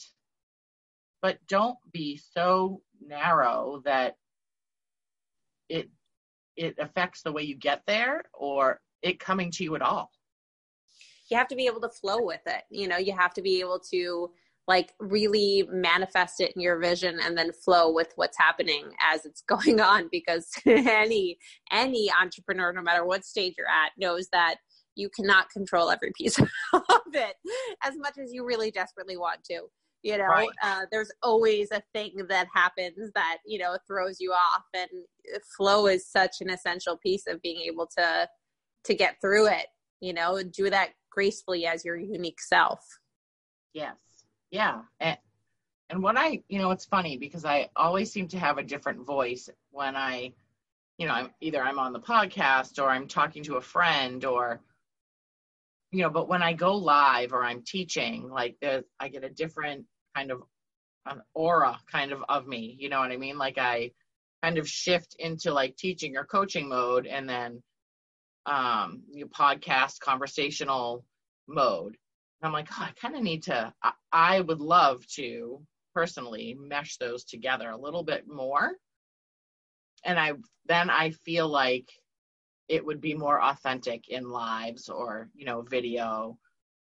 but 1.22 1.38
don't 1.48 1.78
be 1.92 2.20
so 2.34 2.82
narrow 3.00 3.82
that 3.84 4.16
it 5.68 5.88
it 6.56 6.74
affects 6.78 7.22
the 7.22 7.32
way 7.32 7.42
you 7.42 7.56
get 7.56 7.82
there 7.86 8.22
or 8.34 8.80
it 9.02 9.18
coming 9.18 9.50
to 9.52 9.64
you 9.64 9.74
at 9.74 9.82
all? 9.82 10.10
You 11.30 11.38
have 11.38 11.48
to 11.48 11.56
be 11.56 11.66
able 11.66 11.80
to 11.82 11.88
flow 11.88 12.22
with 12.22 12.42
it. 12.46 12.62
You 12.70 12.88
know 12.88 12.98
you 12.98 13.16
have 13.16 13.34
to 13.34 13.42
be 13.42 13.60
able 13.60 13.80
to 13.92 14.30
like 14.70 14.92
really 15.00 15.66
manifest 15.72 16.40
it 16.40 16.52
in 16.54 16.62
your 16.62 16.78
vision 16.78 17.18
and 17.20 17.36
then 17.36 17.52
flow 17.52 17.92
with 17.92 18.12
what's 18.14 18.38
happening 18.38 18.92
as 19.02 19.26
it's 19.26 19.42
going 19.48 19.80
on 19.80 20.08
because 20.12 20.48
any 20.66 21.36
any 21.72 22.08
entrepreneur 22.20 22.72
no 22.72 22.80
matter 22.80 23.04
what 23.04 23.24
stage 23.24 23.54
you're 23.58 23.66
at 23.66 23.90
knows 23.98 24.28
that 24.32 24.56
you 24.94 25.08
cannot 25.08 25.50
control 25.50 25.90
every 25.90 26.12
piece 26.16 26.38
of 26.72 26.82
it 27.12 27.36
as 27.84 27.96
much 27.96 28.16
as 28.18 28.32
you 28.32 28.44
really 28.44 28.70
desperately 28.70 29.16
want 29.16 29.42
to 29.42 29.62
you 30.02 30.16
know 30.16 30.24
right. 30.24 30.48
uh, 30.62 30.82
there's 30.90 31.10
always 31.22 31.70
a 31.72 31.82
thing 31.92 32.12
that 32.28 32.46
happens 32.54 33.10
that 33.14 33.38
you 33.46 33.58
know 33.58 33.76
throws 33.86 34.18
you 34.18 34.32
off 34.32 34.64
and 34.74 34.88
flow 35.56 35.86
is 35.86 36.06
such 36.06 36.36
an 36.40 36.50
essential 36.50 36.96
piece 36.96 37.26
of 37.26 37.40
being 37.42 37.60
able 37.60 37.86
to 37.86 38.28
to 38.84 38.94
get 38.94 39.20
through 39.20 39.46
it, 39.46 39.66
you 40.00 40.12
know, 40.12 40.42
do 40.42 40.70
that 40.70 40.90
gracefully 41.10 41.66
as 41.66 41.84
your 41.84 41.96
unique 41.96 42.40
self. 42.40 42.80
Yes. 43.72 43.96
Yeah. 44.50 44.82
And, 44.98 45.18
and 45.90 46.02
what 46.02 46.16
I, 46.16 46.42
you 46.48 46.58
know, 46.58 46.70
it's 46.70 46.84
funny 46.84 47.16
because 47.16 47.44
I 47.44 47.68
always 47.76 48.10
seem 48.10 48.28
to 48.28 48.38
have 48.38 48.58
a 48.58 48.62
different 48.62 49.06
voice 49.06 49.48
when 49.70 49.96
I, 49.96 50.32
you 50.98 51.06
know, 51.06 51.12
I'm 51.12 51.30
either 51.40 51.62
I'm 51.62 51.78
on 51.78 51.92
the 51.92 52.00
podcast 52.00 52.82
or 52.82 52.88
I'm 52.88 53.08
talking 53.08 53.42
to 53.44 53.56
a 53.56 53.60
friend 53.60 54.24
or, 54.24 54.60
you 55.92 56.02
know, 56.02 56.10
but 56.10 56.28
when 56.28 56.42
I 56.42 56.52
go 56.52 56.76
live 56.76 57.32
or 57.32 57.42
I'm 57.42 57.62
teaching, 57.62 58.28
like 58.30 58.56
there's, 58.60 58.84
I 58.98 59.08
get 59.08 59.24
a 59.24 59.30
different 59.30 59.86
kind 60.16 60.30
of 60.30 60.42
an 61.06 61.22
aura 61.34 61.78
kind 61.90 62.12
of 62.12 62.22
of 62.28 62.46
me, 62.46 62.76
you 62.78 62.88
know 62.88 63.00
what 63.00 63.12
I 63.12 63.16
mean? 63.16 63.38
Like 63.38 63.58
I 63.58 63.92
kind 64.42 64.58
of 64.58 64.68
shift 64.68 65.16
into 65.18 65.52
like 65.52 65.76
teaching 65.76 66.16
or 66.16 66.24
coaching 66.24 66.68
mode 66.68 67.06
and 67.06 67.28
then 67.28 67.62
um 68.46 69.02
you 69.12 69.26
podcast 69.26 70.00
conversational 70.00 71.04
mode. 71.48 71.96
And 72.40 72.48
I'm 72.48 72.52
like, 72.52 72.68
oh, 72.72 72.82
I 72.88 72.92
kind 73.00 73.16
of 73.16 73.22
need 73.22 73.44
to, 73.44 73.72
I, 73.82 73.92
I 74.12 74.40
would 74.40 74.60
love 74.60 75.06
to 75.16 75.60
personally 75.94 76.56
mesh 76.58 76.96
those 76.96 77.24
together 77.24 77.68
a 77.68 77.76
little 77.76 78.02
bit 78.02 78.26
more. 78.26 78.72
And 80.04 80.18
I, 80.18 80.32
then 80.66 80.88
I 80.88 81.10
feel 81.10 81.48
like 81.48 81.90
it 82.70 82.86
would 82.86 83.00
be 83.00 83.14
more 83.14 83.42
authentic 83.42 84.08
in 84.08 84.30
lives 84.30 84.88
or, 84.88 85.28
you 85.34 85.44
know, 85.44 85.60
video 85.60 86.38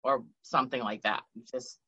or 0.04 0.22
something 0.42 0.80
like 0.80 1.02
that. 1.02 1.22
Just, 1.50 1.80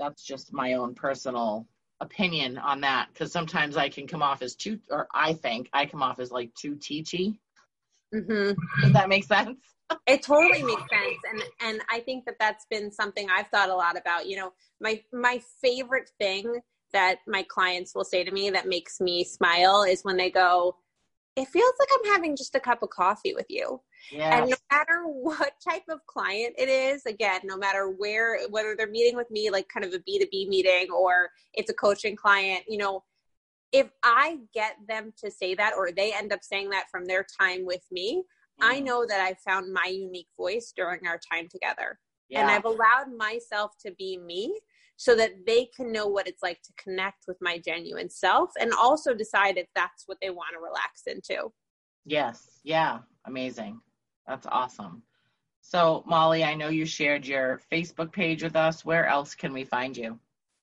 that's 0.00 0.24
just 0.24 0.52
my 0.52 0.74
own 0.74 0.94
personal 0.94 1.68
opinion 2.00 2.58
on 2.58 2.80
that 2.80 3.08
because 3.12 3.30
sometimes 3.30 3.76
I 3.76 3.88
can 3.88 4.08
come 4.08 4.20
off 4.20 4.42
as 4.42 4.56
too, 4.56 4.80
or 4.90 5.06
I 5.14 5.34
think 5.34 5.68
I 5.72 5.86
come 5.86 6.02
off 6.02 6.18
as 6.18 6.32
like 6.32 6.52
too 6.54 6.74
teachy. 6.74 7.38
Mm-hmm. 8.12 8.58
Does 8.82 8.92
that 8.94 9.08
make 9.08 9.24
sense? 9.24 9.58
it 10.06 10.22
totally 10.22 10.62
makes 10.62 10.82
sense 10.82 11.18
and 11.28 11.42
and 11.60 11.80
i 11.90 11.98
think 11.98 12.24
that 12.24 12.36
that's 12.38 12.64
been 12.70 12.92
something 12.92 13.26
i've 13.28 13.48
thought 13.48 13.68
a 13.68 13.74
lot 13.74 13.98
about 13.98 14.24
you 14.24 14.36
know 14.36 14.52
my 14.80 15.02
my 15.12 15.42
favorite 15.60 16.08
thing 16.16 16.60
that 16.92 17.16
my 17.26 17.44
clients 17.48 17.92
will 17.92 18.04
say 18.04 18.22
to 18.22 18.30
me 18.30 18.50
that 18.50 18.68
makes 18.68 19.00
me 19.00 19.24
smile 19.24 19.82
is 19.82 20.02
when 20.02 20.16
they 20.16 20.30
go 20.30 20.76
it 21.36 21.48
feels 21.48 21.72
like 21.78 21.88
i'm 21.94 22.12
having 22.12 22.36
just 22.36 22.54
a 22.54 22.60
cup 22.60 22.82
of 22.82 22.90
coffee 22.90 23.34
with 23.34 23.46
you 23.48 23.80
yes. 24.12 24.32
and 24.32 24.50
no 24.50 24.56
matter 24.70 25.02
what 25.06 25.52
type 25.66 25.82
of 25.88 25.98
client 26.06 26.54
it 26.58 26.68
is 26.68 27.04
again 27.06 27.40
no 27.44 27.56
matter 27.56 27.88
where 27.88 28.38
whether 28.48 28.74
they're 28.76 28.90
meeting 28.90 29.16
with 29.16 29.30
me 29.30 29.50
like 29.50 29.66
kind 29.72 29.84
of 29.84 29.92
a 29.92 29.98
b2b 29.98 30.48
meeting 30.48 30.88
or 30.90 31.30
it's 31.54 31.70
a 31.70 31.74
coaching 31.74 32.16
client 32.16 32.62
you 32.68 32.78
know 32.78 33.02
if 33.72 33.88
i 34.02 34.38
get 34.52 34.74
them 34.88 35.12
to 35.16 35.30
say 35.30 35.54
that 35.54 35.72
or 35.76 35.90
they 35.92 36.12
end 36.12 36.32
up 36.32 36.40
saying 36.42 36.70
that 36.70 36.86
from 36.90 37.04
their 37.04 37.24
time 37.40 37.64
with 37.64 37.82
me 37.90 38.22
I 38.62 38.80
Mm. 38.80 38.84
know 38.84 39.06
that 39.06 39.20
I 39.20 39.34
found 39.48 39.72
my 39.72 39.86
unique 39.86 40.28
voice 40.36 40.72
during 40.76 41.06
our 41.06 41.18
time 41.32 41.48
together. 41.48 41.98
Yeah. 42.28 42.42
And 42.42 42.50
I've 42.50 42.64
allowed 42.64 43.06
myself 43.16 43.72
to 43.84 43.92
be 43.92 44.18
me 44.18 44.60
so 45.00 45.14
that 45.14 45.30
they 45.46 45.66
can 45.74 45.90
know 45.90 46.06
what 46.06 46.28
it's 46.28 46.42
like 46.42 46.60
to 46.60 46.74
connect 46.76 47.24
with 47.26 47.38
my 47.40 47.56
genuine 47.56 48.10
self 48.10 48.50
and 48.60 48.70
also 48.74 49.14
decide 49.14 49.56
if 49.56 49.66
that's 49.74 50.02
what 50.04 50.18
they 50.20 50.28
want 50.28 50.50
to 50.52 50.60
relax 50.60 51.04
into. 51.06 51.50
Yes. 52.04 52.60
Yeah. 52.64 52.98
Amazing. 53.26 53.80
That's 54.26 54.46
awesome. 54.46 55.02
So, 55.62 56.04
Mollie, 56.06 56.44
I 56.44 56.54
know 56.54 56.68
you 56.68 56.84
shared 56.84 57.26
your 57.26 57.62
Facebook 57.72 58.12
page 58.12 58.42
with 58.42 58.56
us. 58.56 58.84
Where 58.84 59.06
else 59.06 59.34
can 59.34 59.54
we 59.54 59.64
find 59.64 59.96
you? 59.96 60.18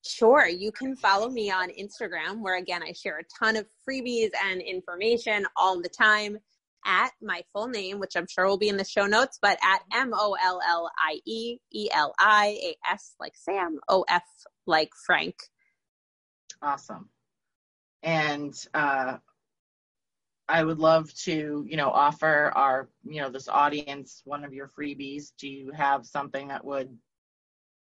Sure, 0.06 0.48
you 0.48 0.72
can 0.72 0.96
follow 0.96 1.30
me 1.30 1.50
on 1.50 1.70
Instagram, 1.70 2.40
where 2.40 2.58
again, 2.58 2.84
I 2.84 2.92
share 2.92 3.18
a 3.18 3.44
ton 3.44 3.56
of 3.56 3.66
freebies 3.90 4.30
and 4.46 4.62
information 4.62 5.48
all 5.56 5.82
the 5.82 5.90
time 5.90 6.38
at 6.86 7.12
my 7.22 7.44
full 7.54 7.68
name, 7.68 8.00
which 8.00 8.16
I'm 8.16 8.28
sure 8.28 8.48
will 8.48 8.58
be 8.58 8.70
in 8.70 8.78
the 8.78 8.86
show 8.86 9.06
notes, 9.06 9.40
but 9.42 9.58
at 9.64 9.82
M 9.94 10.12
O 10.14 10.36
L 10.42 10.60
L 10.68 10.90
I 10.98 11.20
E 11.26 11.58
E 11.74 11.90
L 11.92 12.14
I 12.20 12.58
A 12.64 12.76
S 12.92 13.16
like 13.20 13.36
Sam, 13.36 13.80
O 13.90 14.06
F 14.08 14.24
like 14.66 14.92
Frank. 15.06 15.36
Awesome. 16.62 17.10
And 18.04 18.54
uh, 18.74 19.18
I 20.48 20.64
would 20.64 20.80
love 20.80 21.14
to, 21.26 21.66
you 21.68 21.78
know, 21.78 21.90
offer 21.90 22.52
our, 22.56 22.90
you 23.04 23.22
know, 23.22 23.30
this 23.30 23.50
audience 23.50 24.22
one 24.24 24.44
of 24.44 24.54
your 24.54 24.70
freebies. 24.70 25.34
Do 25.38 25.50
you 25.50 25.72
have 25.72 26.06
something 26.06 26.48
that 26.48 26.64
would 26.64 26.96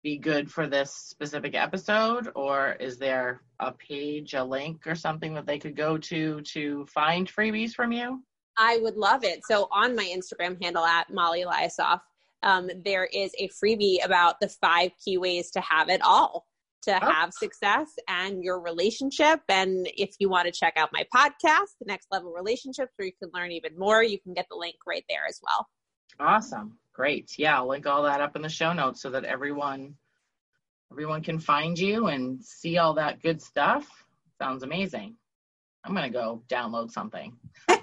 be 0.02 0.18
good 0.18 0.50
for 0.50 0.66
this 0.66 0.92
specific 0.92 1.54
episode, 1.54 2.28
or 2.34 2.72
is 2.72 2.98
there 2.98 3.40
a 3.60 3.72
page, 3.72 4.34
a 4.34 4.42
link, 4.42 4.86
or 4.86 4.96
something 4.96 5.34
that 5.34 5.46
they 5.46 5.58
could 5.58 5.76
go 5.76 5.96
to 5.96 6.40
to 6.40 6.84
find 6.86 7.32
freebies 7.32 7.72
from 7.72 7.92
you? 7.92 8.22
I 8.56 8.78
would 8.82 8.96
love 8.96 9.24
it. 9.24 9.40
So 9.46 9.68
on 9.72 9.94
my 9.96 10.04
Instagram 10.04 10.62
handle 10.62 10.84
at 10.84 11.12
Mollie 11.12 11.44
Eliasof, 11.44 12.00
um, 12.42 12.68
there 12.84 13.04
is 13.06 13.32
a 13.38 13.48
freebie 13.48 14.04
about 14.04 14.40
the 14.40 14.48
five 14.48 14.90
key 15.02 15.16
ways 15.18 15.50
to 15.52 15.60
have 15.60 15.88
it 15.88 16.00
all, 16.02 16.46
to 16.82 16.96
Oh. 17.02 17.10
have 17.10 17.32
success 17.32 17.88
and 18.08 18.42
your 18.42 18.60
relationship. 18.60 19.40
And 19.48 19.88
if 19.96 20.16
you 20.18 20.28
want 20.28 20.46
to 20.46 20.52
check 20.52 20.74
out 20.76 20.90
my 20.92 21.04
podcast, 21.14 21.76
The 21.78 21.86
Next 21.86 22.08
Level 22.10 22.32
Relationships, 22.32 22.92
where 22.96 23.06
you 23.06 23.12
can 23.22 23.30
learn 23.32 23.52
even 23.52 23.78
more, 23.78 24.02
you 24.02 24.18
can 24.20 24.34
get 24.34 24.46
the 24.50 24.56
link 24.56 24.76
right 24.86 25.04
there 25.08 25.22
as 25.28 25.40
well. 25.42 25.68
Awesome. 26.20 26.78
Great. 26.92 27.38
Yeah, 27.38 27.56
I'll 27.58 27.68
link 27.68 27.86
all 27.86 28.02
that 28.02 28.20
up 28.20 28.36
in 28.36 28.42
the 28.42 28.48
show 28.48 28.72
notes 28.72 29.00
so 29.00 29.10
that 29.10 29.24
everyone 29.24 29.94
everyone 30.90 31.22
can 31.22 31.38
find 31.38 31.78
you 31.78 32.08
and 32.08 32.44
see 32.44 32.76
all 32.76 32.92
that 32.92 33.22
good 33.22 33.40
stuff. 33.40 33.88
Sounds 34.38 34.62
amazing. 34.62 35.16
I'm 35.84 35.94
going 35.94 36.04
to 36.12 36.18
go 36.18 36.42
download 36.50 36.90
something. 36.90 37.34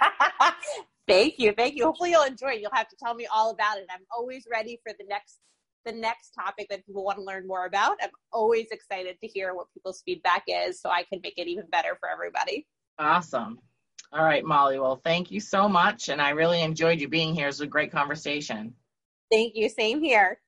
thank 1.08 1.38
you. 1.38 1.52
Thank 1.56 1.76
you. 1.76 1.84
Hopefully 1.84 2.10
you'll 2.10 2.24
enjoy 2.24 2.52
it. 2.52 2.60
You'll 2.60 2.70
have 2.72 2.88
to 2.88 2.96
tell 2.96 3.14
me 3.14 3.26
all 3.32 3.50
about 3.50 3.78
it. 3.78 3.86
I'm 3.90 4.04
always 4.16 4.44
ready 4.50 4.80
for 4.84 4.92
the 4.98 5.04
next 5.08 5.38
the 5.86 5.92
next 5.92 6.32
topic 6.32 6.66
that 6.68 6.84
people 6.84 7.04
want 7.04 7.16
to 7.18 7.24
learn 7.24 7.46
more 7.46 7.64
about. 7.64 7.96
I'm 8.02 8.10
always 8.32 8.66
excited 8.70 9.16
to 9.20 9.26
hear 9.26 9.54
what 9.54 9.72
people's 9.72 10.02
feedback 10.04 10.44
is 10.46 10.80
so 10.80 10.90
I 10.90 11.04
can 11.04 11.20
make 11.22 11.38
it 11.38 11.48
even 11.48 11.64
better 11.70 11.96
for 11.98 12.08
everybody. 12.10 12.66
Awesome. 12.98 13.58
All 14.12 14.24
right, 14.24 14.44
Mollie. 14.44 14.78
Well, 14.78 15.00
thank 15.02 15.30
you 15.30 15.40
so 15.40 15.68
much. 15.68 16.08
And 16.08 16.20
I 16.20 16.30
really 16.30 16.62
enjoyed 16.62 17.00
you 17.00 17.08
being 17.08 17.34
here. 17.34 17.44
It 17.46 17.48
was 17.48 17.60
a 17.60 17.66
great 17.66 17.92
conversation. 17.92 18.74
Thank 19.30 19.54
you. 19.54 19.68
Same 19.68 20.02
here. 20.02 20.38